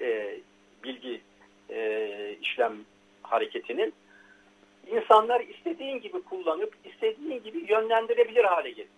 e, 0.00 0.38
bilgi 0.84 1.20
e, 1.70 2.36
işlem 2.42 2.72
hareketinin. 3.22 3.94
İnsanlar 4.86 5.40
istediğin 5.40 6.00
gibi 6.00 6.22
kullanıp 6.22 6.74
istediğin 6.84 7.42
gibi 7.42 7.72
yönlendirebilir 7.72 8.44
hale 8.44 8.70
gelir. 8.70 8.90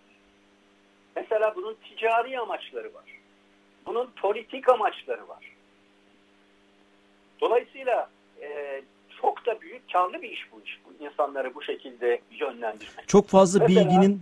Mesela 1.15 1.55
bunun 1.55 1.77
ticari 1.89 2.39
amaçları 2.39 2.93
var. 2.93 3.05
Bunun 3.85 4.11
politik 4.21 4.69
amaçları 4.69 5.27
var. 5.27 5.52
Dolayısıyla 7.43 8.09
e, 8.41 8.81
çok 9.21 9.45
da 9.45 9.61
büyük 9.61 9.93
karlı 9.93 10.21
bir 10.21 10.29
iş 10.29 10.51
bu 10.51 10.61
iş. 10.65 10.79
Bu 10.85 11.05
insanları 11.05 11.55
bu 11.55 11.63
şekilde 11.63 12.21
yönlendirmek. 12.31 13.07
Çok 13.07 13.27
fazla 13.27 13.59
Mesela, 13.59 13.85
bilginin 13.85 14.21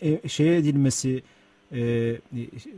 e, 0.00 0.08
e, 0.24 0.28
şeye 0.28 0.56
edilmesi 0.56 1.22
e, 1.72 1.80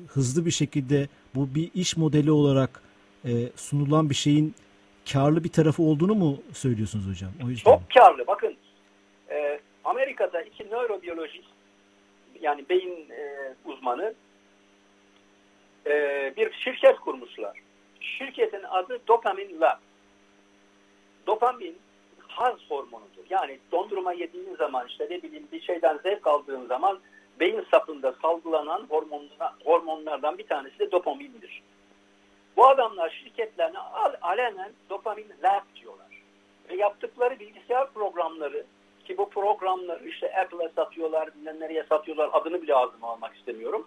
hızlı 0.09 0.47
bir 0.47 0.51
şekilde 0.51 1.09
bu 1.35 1.55
bir 1.55 1.71
iş 1.75 1.97
modeli 1.97 2.31
olarak 2.31 2.83
e, 3.25 3.31
sunulan 3.57 4.11
bir 4.11 4.15
şeyin 4.15 4.55
karlı 5.13 5.45
bir 5.45 5.53
tarafı 5.53 5.83
olduğunu 5.83 6.15
mu 6.15 6.43
söylüyorsunuz 6.53 7.11
hocam? 7.11 7.31
O 7.47 7.51
yüzden. 7.51 7.71
Çok 7.71 7.91
karlı. 7.91 8.27
Bakın 8.27 8.57
e, 9.31 9.61
Amerika'da 9.85 10.43
iki 10.43 10.71
nörobiyolojist 10.71 11.49
yani 12.41 12.69
beyin 12.69 13.11
e, 13.11 13.55
uzmanı 13.65 14.15
e, 15.87 15.93
bir 16.37 16.53
şirket 16.53 16.97
kurmuşlar. 16.97 17.68
Şirketin 18.19 18.62
adı 18.62 18.99
Dopamin 19.09 19.61
Lab. 19.61 19.79
Dopamin 21.27 21.79
haz 22.19 22.57
hormonudur. 22.69 23.25
Yani 23.31 23.59
dondurma 23.73 24.12
yediğin 24.12 24.57
zaman 24.57 24.87
işte 24.87 25.07
ne 25.11 25.23
bileyim 25.23 25.49
bir 25.53 25.61
şeyden 25.61 25.99
zevk 26.03 26.27
aldığın 26.27 26.67
zaman 26.67 26.99
beyin 27.41 27.65
sapında 27.71 28.15
salgılanan 28.23 28.87
hormonlar, 28.88 29.53
hormonlardan 29.65 30.38
bir 30.38 30.47
tanesi 30.47 30.79
de 30.79 30.93
dopamindir. 30.93 31.62
Bu 32.57 32.69
adamlar 32.69 33.11
şirketlerine 33.11 33.79
al, 33.79 34.12
alenen 34.23 34.73
dopamin 34.91 35.27
lab 35.43 35.81
diyorlar. 35.81 36.23
Ve 36.71 36.77
yaptıkları 36.77 37.41
bilgisayar 37.41 37.93
programları 37.93 38.67
ki 39.05 39.19
bu 39.19 39.31
programları 39.31 40.09
işte 40.09 40.37
Apple'a 40.41 40.69
satıyorlar, 40.69 41.35
bilmem 41.35 41.61
nereye 41.61 41.85
satıyorlar 41.88 42.31
adını 42.33 42.62
bile 42.62 42.75
ağzıma 42.75 43.09
almak 43.09 43.37
istemiyorum 43.37 43.87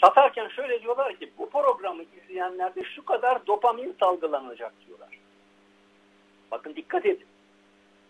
satarken 0.00 0.48
şöyle 0.48 0.82
diyorlar 0.82 1.16
ki 1.16 1.30
bu 1.38 1.50
programı 1.50 2.02
izleyenlerde 2.02 2.84
şu 2.84 3.04
kadar 3.04 3.46
dopamin 3.46 3.96
salgılanacak 4.00 4.72
diyorlar. 4.86 5.18
Bakın 6.50 6.76
dikkat 6.76 7.06
edin. 7.06 7.26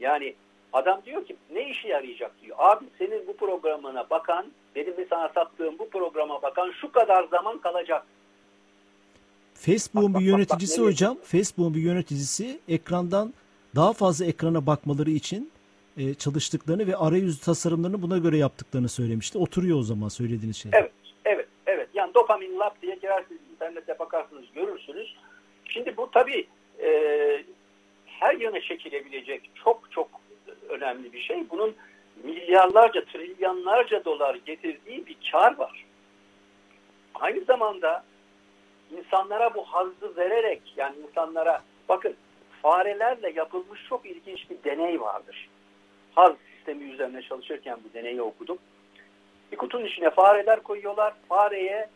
Yani 0.00 0.34
adam 0.72 1.00
diyor 1.06 1.26
ki 1.26 1.36
ne 1.52 1.70
işe 1.70 1.88
yarayacak 1.88 2.32
diyor. 2.42 2.56
Abi 2.58 2.84
senin 2.98 3.26
bu 3.26 3.36
programına 3.36 4.10
bakan, 4.10 4.46
benim 4.76 4.96
de 4.96 5.06
sana 5.10 5.28
sattığım 5.34 5.78
bu 5.78 5.90
programa 5.90 6.42
bakan 6.42 6.72
şu 6.80 6.92
kadar 6.92 7.24
zaman 7.24 7.58
kalacak. 7.58 8.06
Facebook'un 9.54 10.14
bir 10.14 10.24
yöneticisi 10.24 10.80
bak, 10.80 10.86
bak, 10.86 10.92
hocam, 10.92 11.16
Facebook'un 11.22 11.74
bir 11.74 11.80
yöneticisi 11.80 12.60
ekrandan 12.68 13.34
daha 13.74 13.92
fazla 13.92 14.24
ekrana 14.24 14.66
bakmaları 14.66 15.10
için 15.10 15.50
e, 15.96 16.14
çalıştıklarını 16.14 16.86
ve 16.86 16.96
arayüz 16.96 17.40
tasarımlarını 17.40 18.02
buna 18.02 18.18
göre 18.18 18.36
yaptıklarını 18.36 18.88
söylemişti. 18.88 19.38
Oturuyor 19.38 19.78
o 19.78 19.82
zaman 19.82 20.08
söylediğiniz 20.08 20.56
şey. 20.56 20.72
Evet, 20.74 20.92
dopamin 22.14 22.58
lab 22.58 22.82
diye 22.82 22.94
girersiniz 22.94 23.40
internette 23.52 23.98
bakarsınız 23.98 24.44
görürsünüz. 24.54 25.16
Şimdi 25.64 25.96
bu 25.96 26.10
tabii 26.10 26.46
e, 26.82 26.88
her 28.06 28.34
yana 28.34 28.60
çekilebilecek 28.60 29.50
çok 29.64 29.90
çok 29.90 30.08
önemli 30.68 31.12
bir 31.12 31.20
şey. 31.20 31.50
Bunun 31.50 31.74
milyarlarca, 32.22 33.04
trilyonlarca 33.04 34.04
dolar 34.04 34.34
getirdiği 34.34 35.06
bir 35.06 35.16
kar 35.32 35.58
var. 35.58 35.84
Aynı 37.14 37.44
zamanda 37.44 38.04
insanlara 38.98 39.54
bu 39.54 39.64
hazzı 39.64 40.16
vererek 40.16 40.62
yani 40.76 40.96
insanlara 41.08 41.62
bakın 41.88 42.16
farelerle 42.62 43.30
yapılmış 43.30 43.80
çok 43.88 44.06
ilginç 44.06 44.50
bir 44.50 44.70
deney 44.70 45.00
vardır. 45.00 45.48
Haz 46.14 46.32
sistemi 46.56 46.84
üzerine 46.84 47.22
çalışırken 47.22 47.78
bu 47.84 47.94
deneyi 47.94 48.22
okudum. 48.22 48.58
Bir 49.52 49.56
kutunun 49.56 49.84
içine 49.84 50.10
fareler 50.10 50.62
koyuyorlar. 50.62 51.14
Fareye 51.28 51.88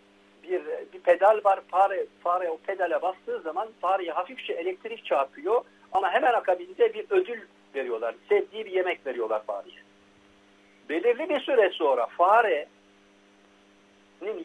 bir, 0.50 0.62
bir 0.92 1.00
pedal 1.00 1.40
var. 1.44 1.60
Fare, 1.68 2.06
fare 2.22 2.50
o 2.50 2.58
pedale 2.58 3.02
bastığı 3.02 3.40
zaman 3.40 3.68
fareye 3.80 4.12
hafifçe 4.12 4.52
elektrik 4.52 5.04
çarpıyor. 5.04 5.64
Ama 5.92 6.10
hemen 6.10 6.32
akabinde 6.32 6.94
bir 6.94 7.06
ödül 7.10 7.40
veriyorlar. 7.74 8.14
Sevdiği 8.28 8.64
bir 8.64 8.70
yemek 8.70 9.06
veriyorlar 9.06 9.44
fareye. 9.44 9.82
Belirli 10.88 11.28
bir 11.28 11.40
süre 11.40 11.70
sonra 11.70 12.06
farenin 12.06 12.68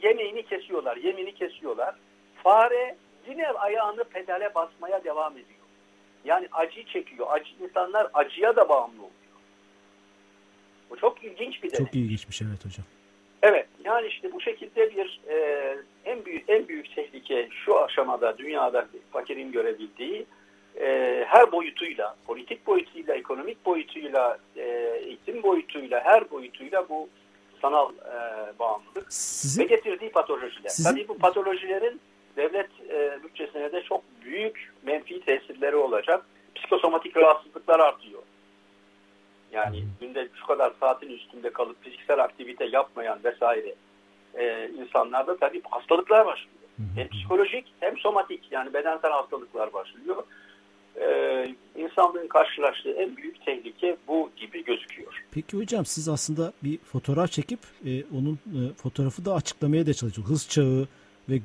yemeğini 0.03 0.45
kesiyorlar, 0.45 0.97
yemini 0.97 1.33
kesiyorlar. 1.35 1.95
Fare 2.43 2.95
yine 3.29 3.47
ayağını 3.47 4.03
pedale 4.03 4.55
basmaya 4.55 5.03
devam 5.03 5.33
ediyor. 5.33 5.59
Yani 6.25 6.47
acı 6.51 6.85
çekiyor. 6.85 7.27
Acı, 7.31 7.49
insanlar 7.63 8.07
acıya 8.13 8.55
da 8.55 8.69
bağımlı 8.69 9.01
oluyor. 9.01 9.13
Bu 10.89 10.97
çok 10.97 11.23
ilginç 11.23 11.63
bir 11.63 11.71
deney. 11.71 11.85
Çok 11.85 11.95
ilginçmiş 11.95 12.41
evet 12.41 12.65
hocam. 12.65 12.85
Evet 13.41 13.67
yani 13.93 14.07
işte 14.07 14.31
bu 14.33 14.41
şekilde 14.41 14.95
bir 14.95 15.21
e, 15.29 15.77
en 16.05 16.25
büyük 16.25 16.43
en 16.47 16.67
büyük 16.67 16.95
tehlike 16.95 17.49
şu 17.65 17.79
aşamada 17.79 18.37
dünyada 18.37 18.87
fakirin 19.11 19.51
görebildiği 19.51 20.25
e, 20.81 21.23
her 21.27 21.51
boyutuyla, 21.51 22.15
politik 22.27 22.67
boyutuyla, 22.67 23.15
ekonomik 23.15 23.65
boyutuyla, 23.65 24.37
e, 24.57 24.61
eğitim 25.05 25.43
boyutuyla, 25.43 26.01
her 26.05 26.31
boyutuyla 26.31 26.89
bu 26.89 27.09
sanal 27.61 27.89
e, 27.89 28.59
bağımlılık 28.59 29.13
Sizin... 29.13 29.61
ve 29.61 29.65
getirdiği 29.65 30.11
patolojiler. 30.11 30.69
Sizin... 30.69 30.89
Tabii 30.89 31.07
bu 31.07 31.17
patolojilerin 31.17 32.01
devlet 32.37 32.69
e, 32.89 33.23
bütçesine 33.23 33.71
de 33.71 33.81
çok 33.83 34.01
büyük 34.25 34.73
menfi 34.83 35.21
tesirleri 35.25 35.75
olacak. 35.75 36.25
Psikosomatik 36.55 37.17
rahatsızlıklar 37.17 37.79
artıyor. 37.79 38.21
Yani 39.53 39.83
günde 40.01 40.27
şu 40.39 40.47
kadar 40.47 40.73
saatin 40.79 41.09
üstünde 41.09 41.49
kalıp 41.53 41.83
fiziksel 41.83 42.23
aktivite 42.23 42.65
yapmayan 42.65 43.19
vesaire 43.23 43.75
e, 44.33 44.69
insanlarda 44.69 45.37
tabii 45.37 45.61
hastalıklar 45.69 46.25
başlıyor. 46.25 46.53
Hem 46.95 47.09
psikolojik 47.09 47.65
hem 47.79 47.97
somatik 47.97 48.51
yani 48.51 48.73
bedensel 48.73 49.11
hastalıklar 49.11 49.73
başlıyor. 49.73 50.23
Ee, 51.01 51.55
insanlığın 51.75 52.27
karşılaştığı 52.27 52.91
en 52.91 53.17
büyük 53.17 53.45
tehlike 53.45 53.97
bu 54.07 54.29
gibi 54.37 54.63
gözüküyor. 54.63 55.23
Peki 55.31 55.57
hocam 55.57 55.85
siz 55.85 56.09
aslında 56.09 56.53
bir 56.63 56.77
fotoğraf 56.77 57.31
çekip 57.31 57.59
e, 57.85 58.03
onun 58.17 58.33
e, 58.33 58.73
fotoğrafı 58.73 59.25
da 59.25 59.33
açıklamaya 59.33 59.85
da 59.85 59.93
çalışıyorsunuz. 59.93 60.29
Hız 60.29 60.49
çağı 60.49 60.87
ve 61.29 61.39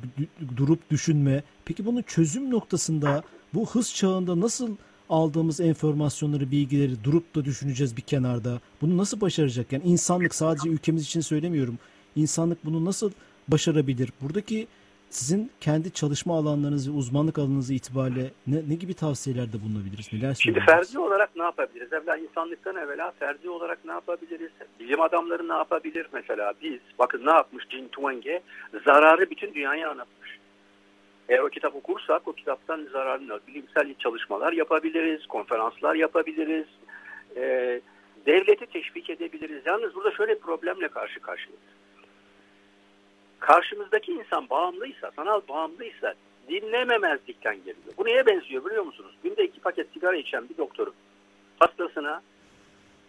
durup 0.56 0.90
düşünme. 0.90 1.42
Peki 1.64 1.86
bunun 1.86 2.02
çözüm 2.02 2.50
noktasında 2.50 3.22
bu 3.54 3.66
hız 3.66 3.94
çağında 3.94 4.40
nasıl 4.40 4.76
aldığımız 5.10 5.60
enformasyonları, 5.60 6.50
bilgileri 6.50 7.04
durup 7.04 7.34
da 7.34 7.44
düşüneceğiz 7.44 7.96
bir 7.96 8.02
kenarda. 8.02 8.60
Bunu 8.80 8.96
nasıl 8.96 9.20
başaracak? 9.20 9.72
Yani 9.72 9.84
insanlık 9.84 10.34
sadece 10.34 10.68
ülkemiz 10.68 11.02
için 11.02 11.20
söylemiyorum. 11.20 11.78
İnsanlık 12.16 12.64
bunu 12.64 12.84
nasıl 12.84 13.10
başarabilir? 13.48 14.12
Buradaki 14.20 14.66
sizin 15.10 15.50
kendi 15.60 15.92
çalışma 15.92 16.38
alanlarınız 16.38 16.88
ve 16.88 16.92
uzmanlık 16.92 17.38
alanınız 17.38 17.70
itibariyle 17.70 18.30
ne, 18.46 18.56
ne 18.68 18.74
gibi 18.74 18.94
tavsiyelerde 18.94 19.60
bulunabiliriz? 19.62 20.12
Neler 20.12 20.34
Şimdi 20.34 20.60
ferdi 20.60 20.98
olarak 20.98 21.36
ne 21.36 21.42
yapabiliriz? 21.42 21.92
Evvela 21.92 22.16
insanlıktan 22.16 22.76
evvela 22.76 23.10
ferdi 23.10 23.50
olarak 23.50 23.84
ne 23.84 23.92
yapabiliriz? 23.92 24.50
Bilim 24.80 25.00
adamları 25.00 25.48
ne 25.48 25.52
yapabilir? 25.54 26.06
Mesela 26.12 26.52
biz, 26.62 26.80
bakın 26.98 27.26
ne 27.26 27.30
yapmış 27.30 27.64
Jin 27.70 27.88
Twenge? 27.88 28.40
Zararı 28.84 29.30
bütün 29.30 29.54
dünyaya 29.54 29.90
anlatmış. 29.90 30.37
Eğer 31.28 31.38
o 31.38 31.48
kitap 31.48 31.76
okursak 31.76 32.28
o 32.28 32.32
kitaptan 32.32 32.88
zararını, 32.92 33.40
bilimsel 33.48 33.94
çalışmalar 33.98 34.52
yapabiliriz, 34.52 35.26
konferanslar 35.26 35.94
yapabiliriz, 35.94 36.66
e, 37.36 37.80
devleti 38.26 38.66
teşvik 38.66 39.10
edebiliriz. 39.10 39.66
Yalnız 39.66 39.94
burada 39.94 40.10
şöyle 40.10 40.34
bir 40.34 40.40
problemle 40.40 40.88
karşı 40.88 41.20
karşıyayız 41.20 41.78
karşımızdaki 43.38 44.12
insan 44.12 44.50
bağımlıysa, 44.50 45.10
sanal 45.16 45.40
bağımlıysa 45.48 46.14
dinlememezlikten 46.48 47.56
geliyor. 47.56 47.94
Bu 47.98 48.04
neye 48.04 48.26
benziyor 48.26 48.64
biliyor 48.64 48.84
musunuz? 48.84 49.14
Günde 49.22 49.44
iki 49.44 49.60
paket 49.60 49.92
sigara 49.92 50.16
içen 50.16 50.48
bir 50.48 50.56
doktorun 50.56 50.94
hastasına 51.58 52.22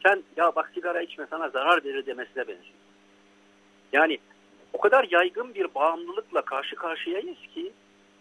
sen 0.03 0.23
ya 0.37 0.55
bak 0.55 0.71
sigara 0.73 1.01
içme 1.01 1.25
sana 1.29 1.49
zarar 1.49 1.83
verir 1.83 2.05
demesine 2.05 2.47
benziyor. 2.47 2.79
Yani 3.93 4.17
o 4.73 4.77
kadar 4.77 5.07
yaygın 5.11 5.53
bir 5.53 5.75
bağımlılıkla 5.75 6.41
karşı 6.41 6.75
karşıyayız 6.75 7.37
ki 7.55 7.71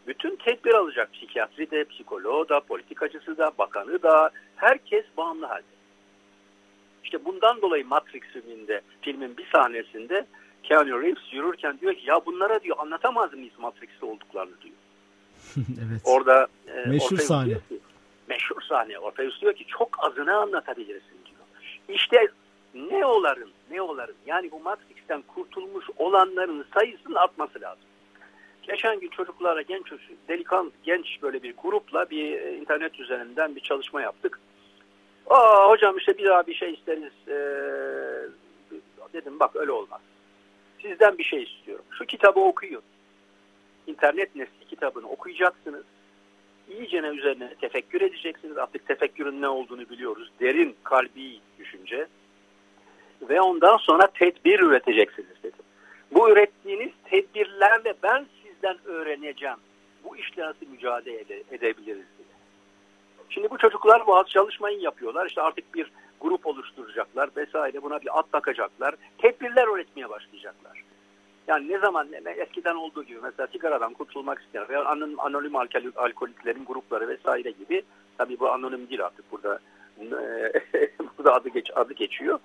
bütün 0.09 0.37
tedbir 0.37 0.75
alacak 0.75 1.12
psikiyatri 1.12 1.71
de, 1.71 1.85
psikoloğu 1.85 2.49
da, 2.49 2.61
politikacısı 2.61 3.38
da, 3.38 3.51
bakanı 3.59 4.03
da 4.03 4.31
herkes 4.57 5.05
bağımlı 5.16 5.47
halde. 5.47 5.79
İşte 7.05 7.25
bundan 7.25 7.62
dolayı 7.62 7.87
Matrix 7.87 8.23
filminde, 8.23 8.81
filmin 9.01 9.37
bir 9.37 9.47
sahnesinde 9.53 10.27
Keanu 10.62 11.03
Reeves 11.03 11.33
yürürken 11.33 11.79
diyor 11.81 11.94
ki 11.94 12.03
ya 12.11 12.21
bunlara 12.27 12.62
diyor 12.62 12.77
anlatamaz 12.79 13.33
mıyız 13.33 13.55
Matrix'te 13.59 14.07
olduklarını 14.07 14.61
diyor. 14.61 14.75
evet. 15.57 16.01
Orada 16.05 16.47
e, 16.66 16.88
meşhur 16.88 17.18
sahne. 17.18 17.55
Ki, 17.55 17.81
meşhur 18.29 18.61
sahne. 18.61 18.99
Ortayus 18.99 19.40
diyor 19.40 19.55
ki 19.55 19.64
çok 19.66 20.05
azını 20.05 20.37
anlatabilirsin 20.37 21.18
diyor. 21.25 21.38
İşte 21.88 22.29
neoların, 22.75 23.51
neoların 23.71 24.16
yani 24.27 24.51
bu 24.51 24.61
Matrix'ten 24.61 25.23
kurtulmuş 25.23 25.85
olanların 25.97 26.66
sayısını 26.75 27.21
atması 27.21 27.61
lazım. 27.61 27.88
Geçen 28.68 29.00
gün 29.00 29.09
çocuklara 29.09 29.62
genç 29.62 29.92
delikan 30.28 30.72
genç 30.83 31.22
böyle 31.22 31.42
bir 31.42 31.54
grupla 31.62 32.11
bir 32.11 32.33
e, 32.33 32.57
internet 32.57 33.00
üzerinden 33.00 33.57
bir 33.57 33.61
çalışma 33.61 34.02
yaptık. 34.02 34.40
Aa 35.26 35.70
hocam 35.70 35.96
işte 35.96 36.18
bir 36.18 36.24
daha 36.24 36.46
bir 36.46 36.54
şey 36.54 36.74
isteriz. 36.74 37.12
Ee, 37.28 38.28
dedim 39.12 39.40
bak 39.40 39.57
öyle 39.57 39.72
olmaz 39.72 40.00
sizden 40.83 41.18
bir 41.18 41.24
şey 41.24 41.42
istiyorum. 41.42 41.85
Şu 41.90 42.07
kitabı 42.07 42.40
okuyun. 42.40 42.83
İnternet 43.87 44.37
nesli 44.37 44.64
kitabını 44.70 45.09
okuyacaksınız. 45.09 45.85
İyice 46.70 47.02
ne 47.02 47.07
üzerine 47.07 47.54
tefekkür 47.61 48.00
edeceksiniz. 48.00 48.59
Artık 48.59 48.87
tefekkürün 48.87 49.42
ne 49.42 49.48
olduğunu 49.48 49.88
biliyoruz. 49.88 50.31
Derin, 50.40 50.76
kalbi 50.85 51.40
düşünce. 51.59 52.07
Ve 53.22 53.40
ondan 53.40 53.76
sonra 53.76 54.07
tedbir 54.07 54.61
üreteceksiniz 54.61 55.42
dedim. 55.42 55.64
Bu 56.11 56.31
ürettiğiniz 56.31 56.90
tedbirlerle 57.04 57.94
ben 58.02 58.26
sizden 58.59 58.79
öğreneceğim. 58.85 59.57
Bu 60.05 60.16
işle 60.16 60.42
nasıl 60.42 60.66
mücadele 60.66 61.21
ede 61.21 61.42
edebiliriz 61.51 62.07
diye. 62.18 62.29
Şimdi 63.29 63.51
bu 63.51 63.59
çocuklar 63.59 64.07
bu 64.07 64.25
çalışmayı 64.27 64.81
yapıyorlar. 64.81 65.27
İşte 65.27 65.42
artık 65.42 65.75
bir 65.75 65.92
grup 66.21 66.47
oluşturacaklar 66.47 67.31
vesaire 67.37 67.83
buna 67.83 68.01
bir 68.01 68.18
at 68.18 68.33
takacaklar. 68.33 68.94
Tedbirler 69.18 69.68
üretmeye 69.75 70.09
başlayacaklar. 70.09 70.83
Yani 71.49 71.68
ne 71.68 71.79
zaman 71.79 72.09
eskiden 72.37 72.75
olduğu 72.75 73.05
gibi 73.05 73.18
mesela 73.23 73.47
sigaradan 73.47 73.94
kurtulmak 73.94 74.42
isteyen 74.42 74.68
veya 74.68 74.85
anonim, 74.85 75.21
anonim 75.21 75.57
alkol, 75.57 75.81
alkoliklerin 75.97 76.64
grupları 76.64 77.09
vesaire 77.09 77.51
gibi 77.51 77.83
tabii 78.18 78.40
bu 78.40 78.51
anonim 78.51 78.88
değil 78.88 79.05
artık 79.05 79.33
burada 79.33 79.59
burada 81.18 81.35
adı 81.35 81.49
geç 81.49 81.71
adı 81.75 81.92
geçiyor. 81.92 82.38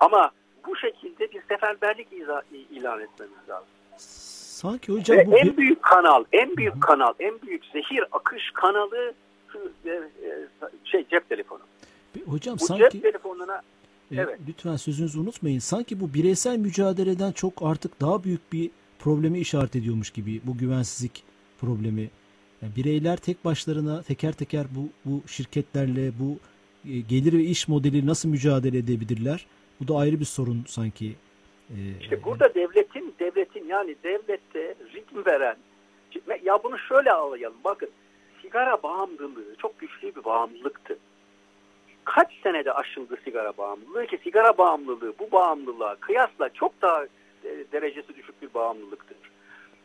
Ama 0.00 0.30
bu 0.66 0.76
şekilde 0.76 1.32
bir 1.32 1.42
seferberlik 1.48 2.08
ilan 2.70 3.00
etmemiz 3.00 3.48
lazım. 3.48 3.68
Sanki 4.62 4.92
hocam 4.92 5.18
Ve 5.18 5.26
bu 5.26 5.38
en 5.38 5.56
büyük 5.56 5.82
kanal, 5.82 6.24
en 6.32 6.56
büyük 6.56 6.82
kanal, 6.82 7.12
en 7.20 7.42
büyük 7.42 7.64
zehir 7.64 8.04
akış 8.12 8.50
kanalı 8.54 9.14
e, 9.84 9.90
e, 9.90 10.00
şey 10.84 11.04
cep 11.10 11.28
telefonu. 11.28 11.60
Hocam 12.26 12.58
bu 12.60 12.64
sanki 12.64 12.82
cep 12.92 13.02
telefonuna 13.02 13.62
e, 14.10 14.16
evet. 14.16 14.38
lütfen 14.48 14.76
sözünüzü 14.76 15.20
unutmayın. 15.20 15.58
Sanki 15.58 16.00
bu 16.00 16.14
bireysel 16.14 16.58
mücadeleden 16.58 17.32
çok 17.32 17.52
artık 17.62 18.00
daha 18.00 18.24
büyük 18.24 18.52
bir 18.52 18.70
problemi 18.98 19.38
işaret 19.38 19.76
ediyormuş 19.76 20.10
gibi 20.10 20.40
bu 20.44 20.58
güvensizlik 20.58 21.24
problemi. 21.60 22.10
Yani 22.62 22.76
bireyler 22.76 23.16
tek 23.16 23.44
başlarına 23.44 24.02
teker 24.02 24.32
teker 24.32 24.66
bu 24.70 24.88
bu 25.04 25.28
şirketlerle 25.28 26.12
bu 26.20 26.38
gelir 27.08 27.32
ve 27.32 27.44
iş 27.44 27.68
modeli 27.68 28.06
nasıl 28.06 28.28
mücadele 28.28 28.78
edebilirler? 28.78 29.46
Bu 29.80 29.88
da 29.88 29.96
ayrı 29.96 30.20
bir 30.20 30.24
sorun 30.24 30.64
sanki. 30.68 31.14
Ee, 31.72 32.00
işte 32.00 32.24
burada 32.24 32.54
devletin 32.54 33.14
devletin 33.20 33.66
yani 33.68 33.96
devlette 34.04 34.74
ritm 34.94 35.26
veren 35.26 35.56
ya 36.42 36.62
bunu 36.64 36.78
şöyle 36.78 37.10
alayalım. 37.10 37.58
Bakın 37.64 37.90
sigara 38.42 38.82
bağımlılığı 38.82 39.54
çok 39.58 39.78
güçlü 39.78 40.14
bir 40.16 40.24
bağımlılıktı. 40.24 40.98
Kaç 42.04 42.32
senede 42.42 42.72
aşıldı 42.72 43.18
sigara 43.24 43.56
bağımlılığı 43.58 44.06
ki 44.06 44.18
sigara 44.24 44.58
bağımlılığı 44.58 45.14
bu 45.18 45.32
bağımlılığa 45.32 45.94
kıyasla 45.94 46.48
çok 46.48 46.82
daha 46.82 47.04
e, 47.44 47.64
derecesi 47.72 48.16
düşük 48.16 48.42
bir 48.42 48.54
bağımlılıktır. 48.54 49.16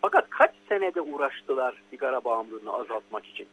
Fakat 0.01 0.29
kaç 0.29 0.51
senede 0.69 1.01
uğraştılar 1.01 1.83
sigara 1.89 2.23
bağımlılığını 2.23 2.73
azaltmak 2.73 3.25
için? 3.25 3.47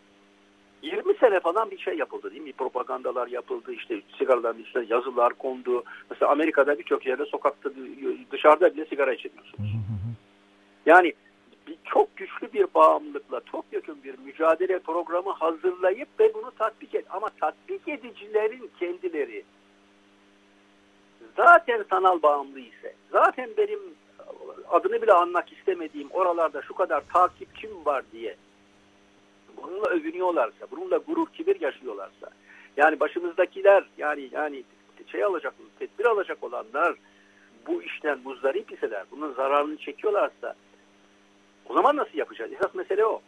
20 0.84 1.14
sene 1.14 1.40
falan 1.40 1.70
bir 1.70 1.78
şey 1.78 1.96
yapıldı 1.96 2.30
değil 2.30 2.42
mi? 2.42 2.52
Propagandalar 2.52 3.26
yapıldı, 3.26 3.72
işte 3.72 4.00
sigaraların 4.18 4.62
üstüne 4.62 4.86
yazılar 4.88 5.32
kondu. 5.34 5.84
Mesela 6.10 6.32
Amerika'da 6.32 6.78
birçok 6.78 7.06
yerde 7.06 7.24
sokakta 7.24 7.70
dışarıda 8.30 8.74
bile 8.74 8.84
sigara 8.84 9.14
içemiyorsunuz. 9.14 9.70
Yani 10.86 11.12
bir, 11.66 11.76
çok 11.84 12.16
güçlü 12.16 12.52
bir 12.52 12.66
bağımlılıkla 12.74 13.40
çok 13.50 13.64
yakın 13.72 14.02
bir 14.04 14.18
mücadele 14.18 14.78
programı 14.78 15.30
hazırlayıp 15.30 16.08
ve 16.20 16.34
bunu 16.34 16.50
tatbik 16.58 16.94
et. 16.94 17.04
Ama 17.10 17.28
tatbik 17.40 17.88
edicilerin 17.88 18.70
kendileri 18.80 19.44
zaten 21.36 21.84
sanal 21.90 22.22
bağımlı 22.22 22.60
ise, 22.60 22.94
zaten 23.12 23.50
benim 23.56 23.80
adını 24.70 25.02
bile 25.02 25.12
anmak 25.12 25.52
istemediğim 25.52 26.10
oralarda 26.10 26.62
şu 26.62 26.74
kadar 26.74 27.02
takipçim 27.12 27.84
var 27.84 28.04
diye 28.12 28.36
bununla 29.64 29.88
övünüyorlarsa, 29.90 30.66
bununla 30.70 30.96
gurur 30.96 31.26
kibir 31.26 31.60
yaşıyorlarsa, 31.60 32.30
yani 32.76 33.00
başımızdakiler 33.00 33.84
yani 33.98 34.28
yani 34.32 34.64
şey 35.06 35.24
alacak, 35.24 35.54
tedbir 35.78 36.04
alacak 36.04 36.44
olanlar 36.44 36.94
bu 37.66 37.82
işten 37.82 38.18
muzdarip 38.24 38.72
iseler, 38.72 39.04
bunun 39.10 39.34
zararını 39.34 39.76
çekiyorlarsa 39.76 40.54
o 41.68 41.74
zaman 41.74 41.96
nasıl 41.96 42.18
yapacağız? 42.18 42.52
Esas 42.52 42.74
mesele 42.74 43.06
o. 43.06 43.20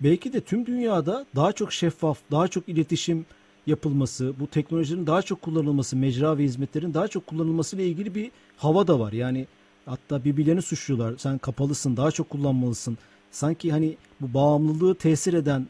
belki 0.00 0.32
de 0.32 0.40
tüm 0.40 0.66
dünyada 0.66 1.26
daha 1.36 1.52
çok 1.52 1.72
şeffaf, 1.72 2.18
daha 2.30 2.48
çok 2.48 2.68
iletişim 2.68 3.26
yapılması, 3.66 4.34
bu 4.40 4.46
teknolojinin 4.46 5.06
daha 5.06 5.22
çok 5.22 5.42
kullanılması, 5.42 5.96
mecra 5.96 6.38
ve 6.38 6.42
hizmetlerin 6.42 6.94
daha 6.94 7.08
çok 7.08 7.26
kullanılması 7.26 7.76
ile 7.76 7.84
ilgili 7.84 8.14
bir 8.14 8.30
hava 8.56 8.86
da 8.86 9.00
var. 9.00 9.12
Yani 9.12 9.46
hatta 9.86 10.24
birbirlerini 10.24 10.62
suçluyorlar. 10.62 11.14
Sen 11.18 11.38
kapalısın, 11.38 11.96
daha 11.96 12.10
çok 12.10 12.30
kullanmalısın. 12.30 12.98
Sanki 13.30 13.72
hani 13.72 13.96
bu 14.20 14.34
bağımlılığı 14.34 14.94
tesir 14.94 15.34
eden 15.34 15.66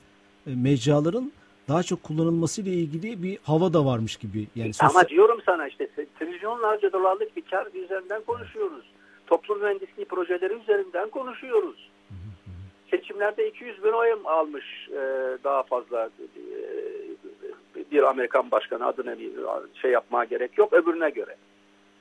e, 0.46 0.50
mecraların 0.54 1.32
daha 1.68 1.82
çok 1.82 2.02
kullanılması 2.02 2.62
ile 2.62 2.70
ilgili 2.70 3.22
bir 3.22 3.38
hava 3.42 3.72
da 3.72 3.84
varmış 3.84 4.16
gibi. 4.16 4.46
Yani 4.56 4.72
sosyal... 4.72 4.90
Ama 4.90 5.08
diyorum 5.08 5.40
sana 5.46 5.68
işte 5.68 5.88
trilyonlarca 6.18 6.92
dolarlık 6.92 7.36
bir 7.36 7.42
kar 7.50 7.66
üzerinden 7.74 8.22
konuşuyoruz. 8.22 8.84
Toplum 9.26 9.60
mühendisliği 9.60 10.06
projeleri 10.06 10.54
üzerinden 10.54 11.10
konuşuyoruz. 11.10 11.90
Seçimlerde 12.90 13.48
200 13.48 13.84
bin 13.84 13.92
oy 13.92 14.08
almış 14.24 14.88
e, 14.92 14.98
daha 15.44 15.62
fazla 15.62 16.04
e, 16.04 17.90
bir 17.92 18.02
Amerikan 18.02 18.50
başkanı 18.50 18.86
adına 18.86 19.18
bir 19.18 19.30
şey 19.82 19.90
yapmaya 19.90 20.24
gerek 20.24 20.58
yok 20.58 20.72
öbürüne 20.72 21.10
göre. 21.10 21.36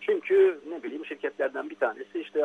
Çünkü 0.02 0.60
ne 0.70 0.84
bileyim 0.84 1.06
şirketlerden 1.06 1.70
bir 1.70 1.76
tanesi 1.76 2.20
işte 2.20 2.42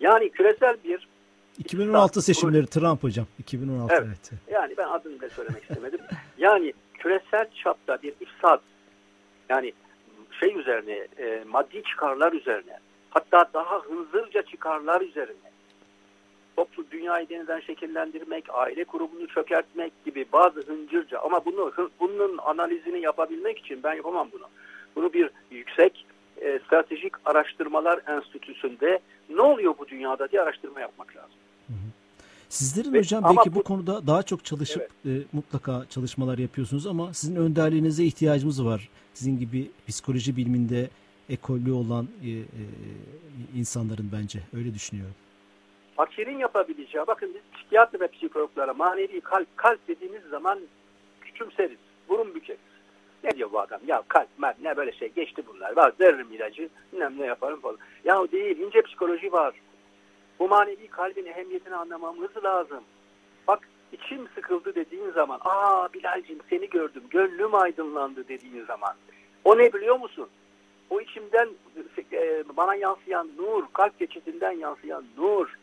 yani 0.00 0.30
küresel 0.30 0.76
bir 0.84 1.08
2016 1.58 2.22
seçimleri 2.22 2.66
Trump 2.66 3.02
hocam. 3.02 3.26
2016 3.38 3.94
evet. 3.94 4.06
evet. 4.08 4.32
Yani 4.50 4.74
ben 4.76 4.88
adını 4.88 5.20
da 5.20 5.28
söylemek 5.28 5.62
istemedim. 5.62 6.00
Yani 6.38 6.72
küresel 6.94 7.50
çapta 7.64 8.02
bir 8.02 8.14
ifsad 8.20 8.60
yani 9.48 9.72
şey 10.40 10.58
üzerine 10.58 11.08
e, 11.18 11.44
maddi 11.48 11.82
çıkarlar 11.82 12.32
üzerine 12.32 12.78
hatta 13.10 13.50
daha 13.54 13.80
hızlıca 13.80 14.42
çıkarlar 14.42 15.00
üzerine 15.00 15.48
toplu 16.58 16.84
dünyayı 16.90 17.26
yeniden 17.30 17.60
şekillendirmek, 17.60 18.44
aile 18.50 18.84
kurumunu 18.84 19.26
çökertmek 19.26 19.92
gibi 20.04 20.26
bazı 20.32 20.60
hıncırca 20.60 21.18
ama 21.18 21.44
bunu 21.44 21.72
bunun 22.00 22.38
analizini 22.38 23.00
yapabilmek 23.00 23.58
için 23.58 23.82
ben 23.82 23.94
yapamam 23.94 24.28
bunu. 24.32 24.46
Bunu 24.96 25.12
bir 25.12 25.30
yüksek 25.50 26.06
e, 26.40 26.58
stratejik 26.66 27.12
araştırmalar 27.24 28.00
enstitüsünde 28.08 28.98
ne 29.30 29.42
oluyor 29.42 29.74
bu 29.78 29.88
dünyada 29.88 30.30
diye 30.30 30.42
araştırma 30.42 30.80
yapmak 30.80 31.16
lazım. 31.16 31.38
Sizlerin 32.48 32.92
Ve, 32.92 32.98
hocam 32.98 33.24
belki 33.24 33.54
bu, 33.54 33.58
bu 33.58 33.62
konuda 33.62 34.06
daha 34.06 34.22
çok 34.22 34.44
çalışıp 34.44 34.90
evet. 35.06 35.22
e, 35.22 35.26
mutlaka 35.32 35.84
çalışmalar 35.90 36.38
yapıyorsunuz 36.38 36.86
ama 36.86 37.14
sizin 37.14 37.36
önderliğinize 37.36 38.04
ihtiyacımız 38.04 38.64
var. 38.64 38.88
Sizin 39.14 39.38
gibi 39.38 39.70
psikoloji 39.88 40.36
biliminde 40.36 40.88
ekolü 41.30 41.72
olan 41.72 42.08
e, 42.24 42.30
e, 42.30 42.42
insanların 43.56 44.10
bence 44.12 44.38
öyle 44.56 44.74
düşünüyorum. 44.74 45.14
Fakirin 45.96 46.38
yapabileceği, 46.38 47.06
bakın 47.06 47.34
biz 47.34 47.58
psikiyatri 47.58 48.00
ve 48.00 48.08
psikologlara 48.08 48.74
manevi 48.74 49.20
kalp, 49.20 49.56
kalp 49.56 49.88
dediğimiz 49.88 50.22
zaman 50.30 50.60
küçümseriz, 51.20 51.78
burun 52.08 52.34
bükeriz. 52.34 52.60
Ne 53.24 53.30
diyor 53.30 53.52
bu 53.52 53.60
adam? 53.60 53.80
Ya 53.86 54.02
kalp, 54.08 54.28
mert, 54.38 54.60
ne 54.60 54.76
böyle 54.76 54.92
şey 54.92 55.08
geçti 55.08 55.42
bunlar. 55.46 55.76
Var 55.76 55.92
veririm 56.00 56.32
ilacı, 56.32 56.68
bilmem 56.92 57.14
ne 57.18 57.26
yaparım 57.26 57.60
falan. 57.60 57.78
Ya 58.04 58.32
değil, 58.32 58.58
ince 58.58 58.82
psikoloji 58.82 59.32
var. 59.32 59.54
Bu 60.38 60.48
manevi 60.48 60.88
kalbin 60.88 61.26
ehemmiyetini 61.26 61.76
anlamamız 61.76 62.44
lazım. 62.44 62.84
Bak 63.48 63.68
içim 63.92 64.28
sıkıldı 64.34 64.74
dediğin 64.74 65.10
zaman, 65.10 65.40
aa 65.44 65.88
Bilal'cim 65.94 66.38
seni 66.50 66.68
gördüm, 66.70 67.02
gönlüm 67.10 67.54
aydınlandı 67.54 68.28
dediğin 68.28 68.64
zaman. 68.64 68.94
O 69.44 69.58
ne 69.58 69.72
biliyor 69.72 69.98
musun? 69.98 70.28
O 70.90 71.00
içimden 71.00 71.48
e, 72.12 72.44
bana 72.56 72.74
yansıyan 72.74 73.30
nur, 73.38 73.64
kalp 73.72 73.98
geçitinden 73.98 74.52
yansıyan 74.52 75.04
nur. 75.16 75.58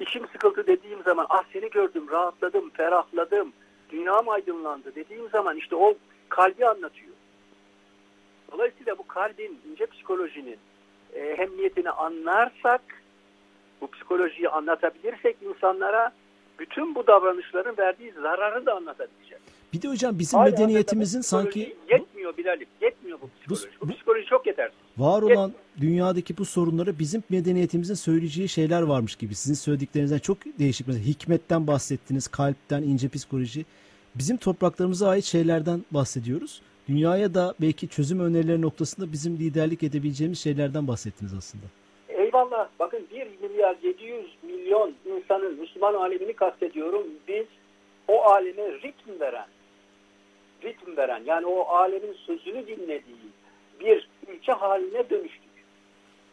İçim 0.00 0.28
sıkıldı 0.28 0.66
dediğim 0.66 1.02
zaman, 1.02 1.26
ah 1.28 1.44
seni 1.52 1.70
gördüm, 1.70 2.06
rahatladım, 2.10 2.70
ferahladım, 2.70 3.52
dünyam 3.90 4.28
aydınlandı 4.28 4.94
dediğim 4.94 5.28
zaman 5.28 5.56
işte 5.56 5.76
o 5.76 5.94
kalbi 6.28 6.66
anlatıyor. 6.66 7.14
Dolayısıyla 8.52 8.98
bu 8.98 9.06
kalbin, 9.06 9.60
ince 9.70 9.86
psikolojinin 9.86 10.56
e, 11.12 11.20
ehemmiyetini 11.20 11.90
anlarsak 11.90 12.80
bu 13.80 13.90
psikolojiyi 13.90 14.48
anlatabilirsek 14.48 15.36
insanlara 15.42 16.12
bütün 16.58 16.94
bu 16.94 17.06
davranışların 17.06 17.76
verdiği 17.78 18.12
zararı 18.12 18.66
da 18.66 18.76
anlatabileceğiz. 18.76 19.42
Bir 19.72 19.82
de 19.82 19.88
hocam 19.88 20.18
bizim 20.18 20.38
Hala 20.38 20.50
medeniyetimizin 20.50 21.20
sanki 21.20 21.76
yetmiyor 21.90 22.36
Bilal'im. 22.36 22.66
Yetmiyor 22.80 23.18
bu 23.20 23.30
psikoloji. 23.40 23.66
Bu, 23.80 23.86
bu, 23.86 23.88
bu 23.88 23.94
psikoloji 23.94 24.26
çok 24.26 24.46
yetersiz. 24.46 24.78
Var 24.98 25.22
olan 25.22 25.52
dünyadaki 25.80 26.38
bu 26.38 26.44
sorunları 26.44 26.98
bizim 26.98 27.22
medeniyetimizin 27.30 27.94
söyleyeceği 27.94 28.48
şeyler 28.48 28.82
varmış 28.82 29.16
gibi. 29.16 29.34
Sizin 29.34 29.54
söylediklerinizden 29.54 30.18
çok 30.18 30.38
değişik. 30.58 30.86
Mesela 30.86 31.04
hikmetten 31.04 31.66
bahsettiniz, 31.66 32.28
kalpten, 32.28 32.82
ince 32.82 33.08
psikoloji. 33.08 33.64
Bizim 34.14 34.36
topraklarımıza 34.36 35.08
ait 35.08 35.24
şeylerden 35.24 35.84
bahsediyoruz. 35.90 36.62
Dünyaya 36.88 37.34
da 37.34 37.54
belki 37.60 37.88
çözüm 37.88 38.20
önerileri 38.20 38.62
noktasında 38.62 39.12
bizim 39.12 39.32
liderlik 39.32 39.82
edebileceğimiz 39.82 40.38
şeylerden 40.38 40.88
bahsettiniz 40.88 41.34
aslında. 41.38 41.64
Eyvallah. 42.08 42.68
Bakın 42.78 43.06
1 43.10 43.48
milyar 43.48 43.76
700 43.82 44.36
milyon 44.42 44.94
insanın 45.06 45.60
Müslüman 45.60 45.94
alemini 45.94 46.32
kastediyorum. 46.32 47.06
Biz 47.28 47.46
o 48.08 48.22
aleme 48.22 48.72
ritm 48.72 49.20
veren, 49.20 49.46
ritm 50.64 50.96
veren 50.96 51.22
yani 51.26 51.46
o 51.46 51.68
alemin 51.68 52.12
sözünü 52.12 52.66
dinlediği 52.66 53.28
bir 53.80 54.08
ülke 54.28 54.52
haline 54.52 55.10
dönüştük. 55.10 55.48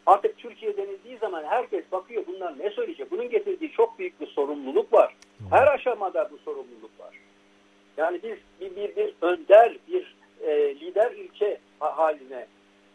Artık 0.06 0.38
Türkiye 0.38 0.76
denildiği 0.76 1.18
zaman 1.18 1.44
herkes 1.44 1.84
bakıyor 1.92 2.24
bunlar 2.26 2.58
ne 2.58 2.70
söyleyecek. 2.70 3.10
Bunun 3.10 3.30
getirdiği 3.30 3.72
çok 3.72 3.98
büyük 3.98 4.20
bir 4.20 4.26
sorumluluk 4.26 4.92
var. 4.92 5.16
Her 5.50 5.66
aşamada 5.66 6.30
bu 6.32 6.38
sorumluluk 6.38 7.00
var. 7.00 7.14
Yani 7.96 8.20
biz 8.22 8.36
bir, 8.60 8.76
bir, 8.76 8.96
bir 8.96 9.14
önder, 9.22 9.76
bir 9.88 10.16
e, 10.40 10.74
lider 10.80 11.12
ülke 11.12 11.60
haline 11.80 12.46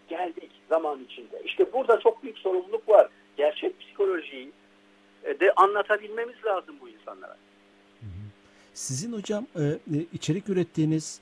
geldik 0.09 0.51
zaman 0.69 1.03
içinde. 1.03 1.41
İşte 1.45 1.73
burada 1.73 1.99
çok 1.99 2.23
büyük 2.23 2.37
sorumluluk 2.37 2.89
var. 2.89 3.09
Gerçek 3.37 3.79
psikolojiyi 3.79 4.51
e, 5.23 5.39
de 5.39 5.53
anlatabilmemiz 5.55 6.35
lazım 6.45 6.75
bu 6.81 6.89
insanlara. 6.89 7.37
Sizin 8.73 9.13
hocam 9.13 9.47
e, 9.55 9.63
e, 9.63 10.05
içerik 10.13 10.49
ürettiğiniz 10.49 11.21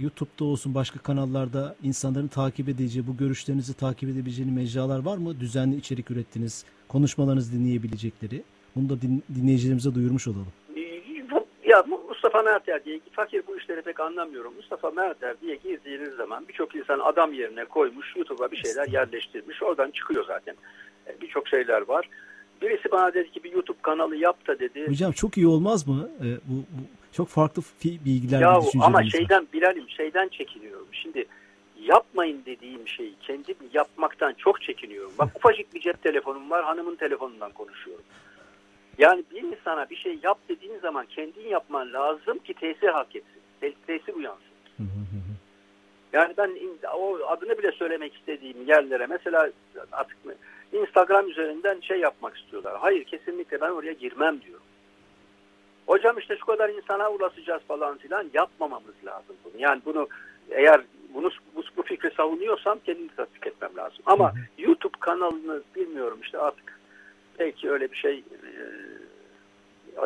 YouTube'da 0.00 0.44
olsun 0.44 0.74
başka 0.74 0.98
kanallarda 0.98 1.76
insanların 1.82 2.28
takip 2.28 2.68
edeceği, 2.68 3.06
bu 3.06 3.16
görüşlerinizi 3.16 3.74
takip 3.74 4.08
edebileceğini 4.08 4.52
mecralar 4.52 4.98
var 4.98 5.16
mı? 5.16 5.40
Düzenli 5.40 5.76
içerik 5.76 6.10
ürettiniz, 6.10 6.64
konuşmalarınızı 6.88 7.52
dinleyebilecekleri. 7.52 8.42
Bunu 8.76 8.88
da 8.88 9.02
din, 9.02 9.22
dinleyicilerimize 9.34 9.94
duyurmuş 9.94 10.28
olalım. 10.28 10.52
Mustafa 12.22 12.42
Merter 12.42 12.84
diye 12.84 13.00
fakir 13.12 13.42
bu 13.46 13.56
işleri 13.56 13.82
pek 13.82 14.00
anlamıyorum. 14.00 14.54
Mustafa 14.56 14.90
Merter 14.90 15.40
diye 15.40 15.56
girdiğiniz 15.56 16.14
zaman 16.14 16.48
birçok 16.48 16.74
insan 16.74 16.98
adam 16.98 17.32
yerine 17.32 17.64
koymuş 17.64 18.16
YouTube'a 18.16 18.50
bir 18.50 18.56
şeyler 18.56 18.88
yerleştirmiş. 18.88 19.62
Oradan 19.62 19.90
çıkıyor 19.90 20.24
zaten. 20.26 20.54
E, 21.06 21.20
birçok 21.20 21.48
şeyler 21.48 21.88
var. 21.88 22.08
birisi 22.62 22.90
bana 22.92 23.14
dedi 23.14 23.30
ki 23.30 23.44
bir 23.44 23.52
YouTube 23.52 23.78
kanalı 23.82 24.16
yap 24.16 24.46
da 24.46 24.58
dedi. 24.58 24.88
Hocam 24.88 25.12
çok 25.12 25.36
iyi 25.36 25.46
olmaz 25.46 25.88
mı? 25.88 26.10
Ee, 26.20 26.24
bu, 26.24 26.54
bu 26.54 26.82
çok 27.12 27.28
farklı 27.28 27.62
bilgiler 27.84 28.40
ya, 28.40 28.60
Ama 28.80 29.04
şeyden 29.04 29.46
Bilal'im 29.52 29.88
şeyden 29.88 30.28
çekiniyorum. 30.28 30.86
Şimdi 30.92 31.26
yapmayın 31.82 32.42
dediğim 32.46 32.88
şeyi 32.88 33.14
kendim 33.20 33.56
yapmaktan 33.72 34.34
çok 34.38 34.62
çekiniyorum. 34.62 35.12
Bak 35.18 35.28
ufacık 35.36 35.74
bir 35.74 35.80
cep 35.80 36.02
telefonum 36.02 36.50
var 36.50 36.64
hanımın 36.64 36.96
telefonundan 36.96 37.52
konuşuyorum. 37.52 38.04
Yani 39.00 39.24
bir 39.30 39.42
insana 39.42 39.90
bir 39.90 39.96
şey 39.96 40.18
yap 40.22 40.38
dediğin 40.48 40.78
zaman 40.78 41.06
kendin 41.06 41.48
yapman 41.48 41.92
lazım 41.92 42.38
ki 42.38 42.54
tesir 42.54 42.88
hak 42.88 43.16
etsin. 43.16 43.74
Tesir 43.86 44.14
uyansın. 44.14 44.50
Yani 46.12 46.34
ben 46.36 46.50
o 46.94 47.18
adını 47.28 47.58
bile 47.58 47.72
söylemek 47.72 48.14
istediğim 48.14 48.66
yerlere 48.66 49.06
mesela 49.06 49.50
artık 49.92 50.16
Instagram 50.72 51.28
üzerinden 51.28 51.80
şey 51.80 52.00
yapmak 52.00 52.36
istiyorlar. 52.36 52.78
Hayır 52.80 53.04
kesinlikle 53.04 53.60
ben 53.60 53.70
oraya 53.70 53.92
girmem 53.92 54.40
diyorum. 54.40 54.66
Hocam 55.86 56.18
işte 56.18 56.36
şu 56.36 56.46
kadar 56.46 56.68
insana 56.68 57.10
ulaşacağız 57.10 57.62
falan 57.68 57.98
filan 57.98 58.30
yapmamamız 58.34 58.94
lazım 59.04 59.36
bunu. 59.44 59.62
Yani 59.62 59.82
bunu 59.84 60.08
eğer 60.50 60.80
bunu 61.14 61.30
bu, 61.54 61.62
bu 61.76 61.82
fikri 61.82 62.10
savunuyorsam 62.16 62.78
kendimi 62.86 63.08
tatbik 63.16 63.46
etmem 63.46 63.76
lazım. 63.76 63.98
Ama 64.06 64.32
YouTube 64.58 64.98
kanalını 65.00 65.62
bilmiyorum 65.76 66.18
işte 66.22 66.38
artık 66.38 66.79
belki 67.40 67.70
öyle 67.70 67.90
bir 67.92 67.96
şey 67.96 68.24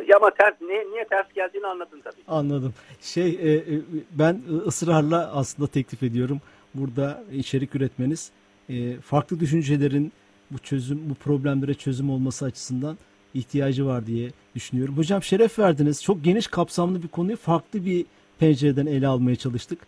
e, 0.09 0.15
ama 0.17 0.31
ters, 0.31 0.55
niye, 0.61 0.87
niye 0.93 1.05
ters 1.05 1.33
geldiğini 1.35 1.67
anladın 1.67 2.01
tabii. 2.05 2.23
Anladım. 2.29 2.75
Şey 3.01 3.29
e, 3.29 3.55
e, 3.55 3.63
ben 4.11 4.41
ısrarla 4.67 5.33
aslında 5.35 5.69
teklif 5.69 6.03
ediyorum 6.03 6.41
burada 6.75 7.25
içerik 7.33 7.75
üretmeniz 7.75 8.33
e, 8.69 8.97
farklı 8.97 9.41
düşüncelerin 9.41 10.13
bu 10.51 10.59
çözüm 10.59 11.11
bu 11.11 11.15
problemlere 11.15 11.75
çözüm 11.75 12.11
olması 12.11 12.45
açısından 12.45 12.99
ihtiyacı 13.35 13.87
var 13.87 14.07
diye 14.07 14.31
düşünüyorum. 14.55 14.97
Hocam 14.97 15.23
şeref 15.23 15.59
verdiniz. 15.59 16.03
Çok 16.03 16.25
geniş 16.25 16.47
kapsamlı 16.47 17.03
bir 17.03 17.09
konuyu 17.09 17.37
farklı 17.37 17.87
bir 17.87 18.07
pencereden 18.41 18.87
ele 18.87 19.07
almaya 19.07 19.37
çalıştık. 19.37 19.79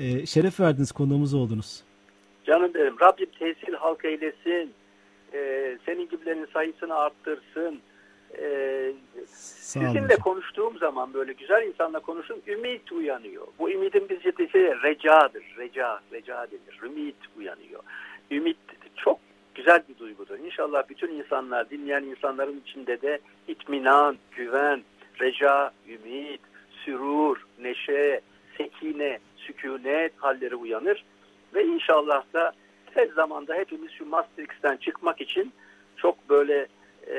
E, 0.00 0.26
şeref 0.26 0.60
verdiniz 0.60 0.92
konuğumuz 0.92 1.34
oldunuz. 1.34 1.82
Canım 2.46 2.74
benim 2.74 3.00
Rabbim 3.00 3.30
tesir 3.38 3.74
halk 3.74 4.04
eylesin. 4.04 4.72
E, 5.36 5.78
senin 5.86 6.08
gibilerin 6.08 6.48
sayısını 6.52 6.94
arttırsın. 6.94 7.80
E, 8.38 8.92
sizinle 9.26 10.16
konuştuğum 10.16 10.78
zaman 10.78 11.14
böyle 11.14 11.32
güzel 11.32 11.66
insanla 11.66 12.00
konuştum. 12.00 12.40
Ümit 12.46 12.92
uyanıyor. 12.92 13.46
Bu 13.58 13.70
ümidin 13.70 14.08
bizce 14.08 14.32
şey, 14.52 14.62
recadır. 14.62 15.44
Reca, 15.58 16.00
reca 16.12 16.46
denir. 16.50 16.80
Ümit 16.82 17.16
uyanıyor. 17.38 17.82
Ümit 18.30 18.56
çok 18.96 19.18
güzel 19.54 19.82
bir 19.88 19.98
duygudur. 19.98 20.38
İnşallah 20.38 20.88
bütün 20.88 21.08
insanlar, 21.08 21.70
dinleyen 21.70 22.02
insanların 22.02 22.62
içinde 22.66 23.02
de 23.02 23.18
itminan, 23.48 24.16
güven, 24.36 24.82
reca, 25.20 25.70
ümit, 25.88 26.40
sürur, 26.84 27.46
neşe, 27.58 28.20
sekine, 28.58 29.18
sükunet 29.36 30.12
halleri 30.16 30.56
uyanır. 30.56 31.04
Ve 31.54 31.64
inşallah 31.64 32.24
da 32.34 32.52
her 32.96 33.08
zamanda 33.08 33.54
hepimiz 33.54 33.90
şu 33.92 34.06
Maastricht'ten 34.06 34.76
çıkmak 34.76 35.20
için 35.20 35.52
çok 35.96 36.28
böyle 36.28 36.68
e, 37.06 37.16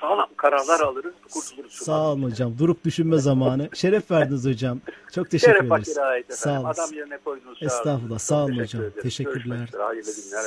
sağlam 0.00 0.28
kararlar 0.36 0.80
alırız, 0.80 1.14
kurtuluruz. 1.34 1.72
Sağ 1.72 2.12
olun 2.12 2.22
hocam. 2.22 2.58
Durup 2.58 2.84
düşünme 2.84 3.18
zamanı. 3.18 3.68
Şeref 3.74 4.10
verdiniz 4.10 4.46
hocam. 4.46 4.80
Çok 5.12 5.30
teşekkür 5.30 5.54
Şeref 5.54 5.72
ederiz. 5.72 5.94
Şeref 5.94 6.26
Sağ 6.28 6.60
olun. 6.60 6.68
Adam 6.68 6.94
yerine 6.94 7.18
koydunuz. 7.18 7.62
Estağfurullah. 7.62 8.18
Sağ 8.18 8.44
olun 8.44 8.58
hocam. 8.58 8.82
Ederim. 8.82 9.02
Teşekkürler. 9.02 9.68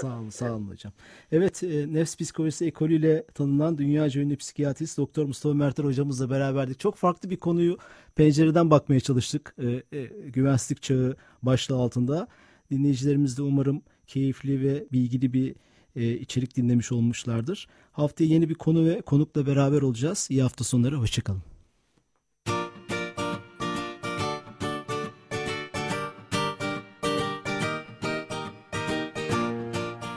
Sağ 0.01 0.07
olun, 0.07 0.29
sağ 0.29 0.51
olun 0.53 0.69
hocam. 0.69 0.93
Evet, 1.31 1.63
e, 1.63 1.93
nefs 1.93 2.17
psikolojisi 2.17 2.65
ekolüyle 2.65 3.25
tanınan 3.33 3.77
dünya 3.77 4.05
ünlü 4.15 4.37
psikiyatrist 4.37 4.97
Doktor 4.97 5.25
Mustafa 5.25 5.55
Merter 5.55 5.83
hocamızla 5.83 6.29
beraberdik. 6.29 6.79
Çok 6.79 6.95
farklı 6.95 7.29
bir 7.29 7.37
konuyu 7.37 7.77
pencereden 8.15 8.71
bakmaya 8.71 8.99
çalıştık. 8.99 9.55
E, 9.57 9.97
e, 9.97 10.03
güvensizlik 10.05 10.81
çağı 10.81 11.15
başlığı 11.41 11.75
altında. 11.75 12.27
Dinleyicilerimiz 12.71 13.37
de 13.37 13.41
umarım 13.41 13.81
keyifli 14.07 14.61
ve 14.61 14.85
bilgili 14.91 15.33
bir 15.33 15.55
e, 15.95 16.13
içerik 16.13 16.55
dinlemiş 16.55 16.91
olmuşlardır. 16.91 17.67
Haftaya 17.91 18.29
yeni 18.29 18.49
bir 18.49 18.55
konu 18.55 18.85
ve 18.85 19.01
konukla 19.01 19.47
beraber 19.47 19.81
olacağız. 19.81 20.27
İyi 20.31 20.41
hafta 20.41 20.63
sonları, 20.63 20.95
hoşçakalın. 20.95 21.41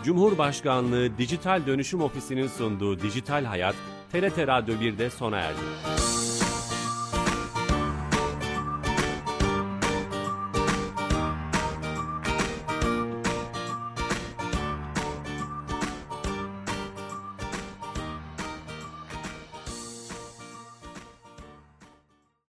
Cumhurbaşkanlığı 0.05 1.18
Dijital 1.18 1.66
Dönüşüm 1.66 2.01
Ofisi'nin 2.01 2.46
sunduğu 2.46 3.01
Dijital 3.01 3.44
Hayat, 3.44 3.74
TRT 4.12 4.38
Radyo 4.38 4.74
1'de 4.74 5.11
sona 5.11 5.38
erdi. 5.38 5.97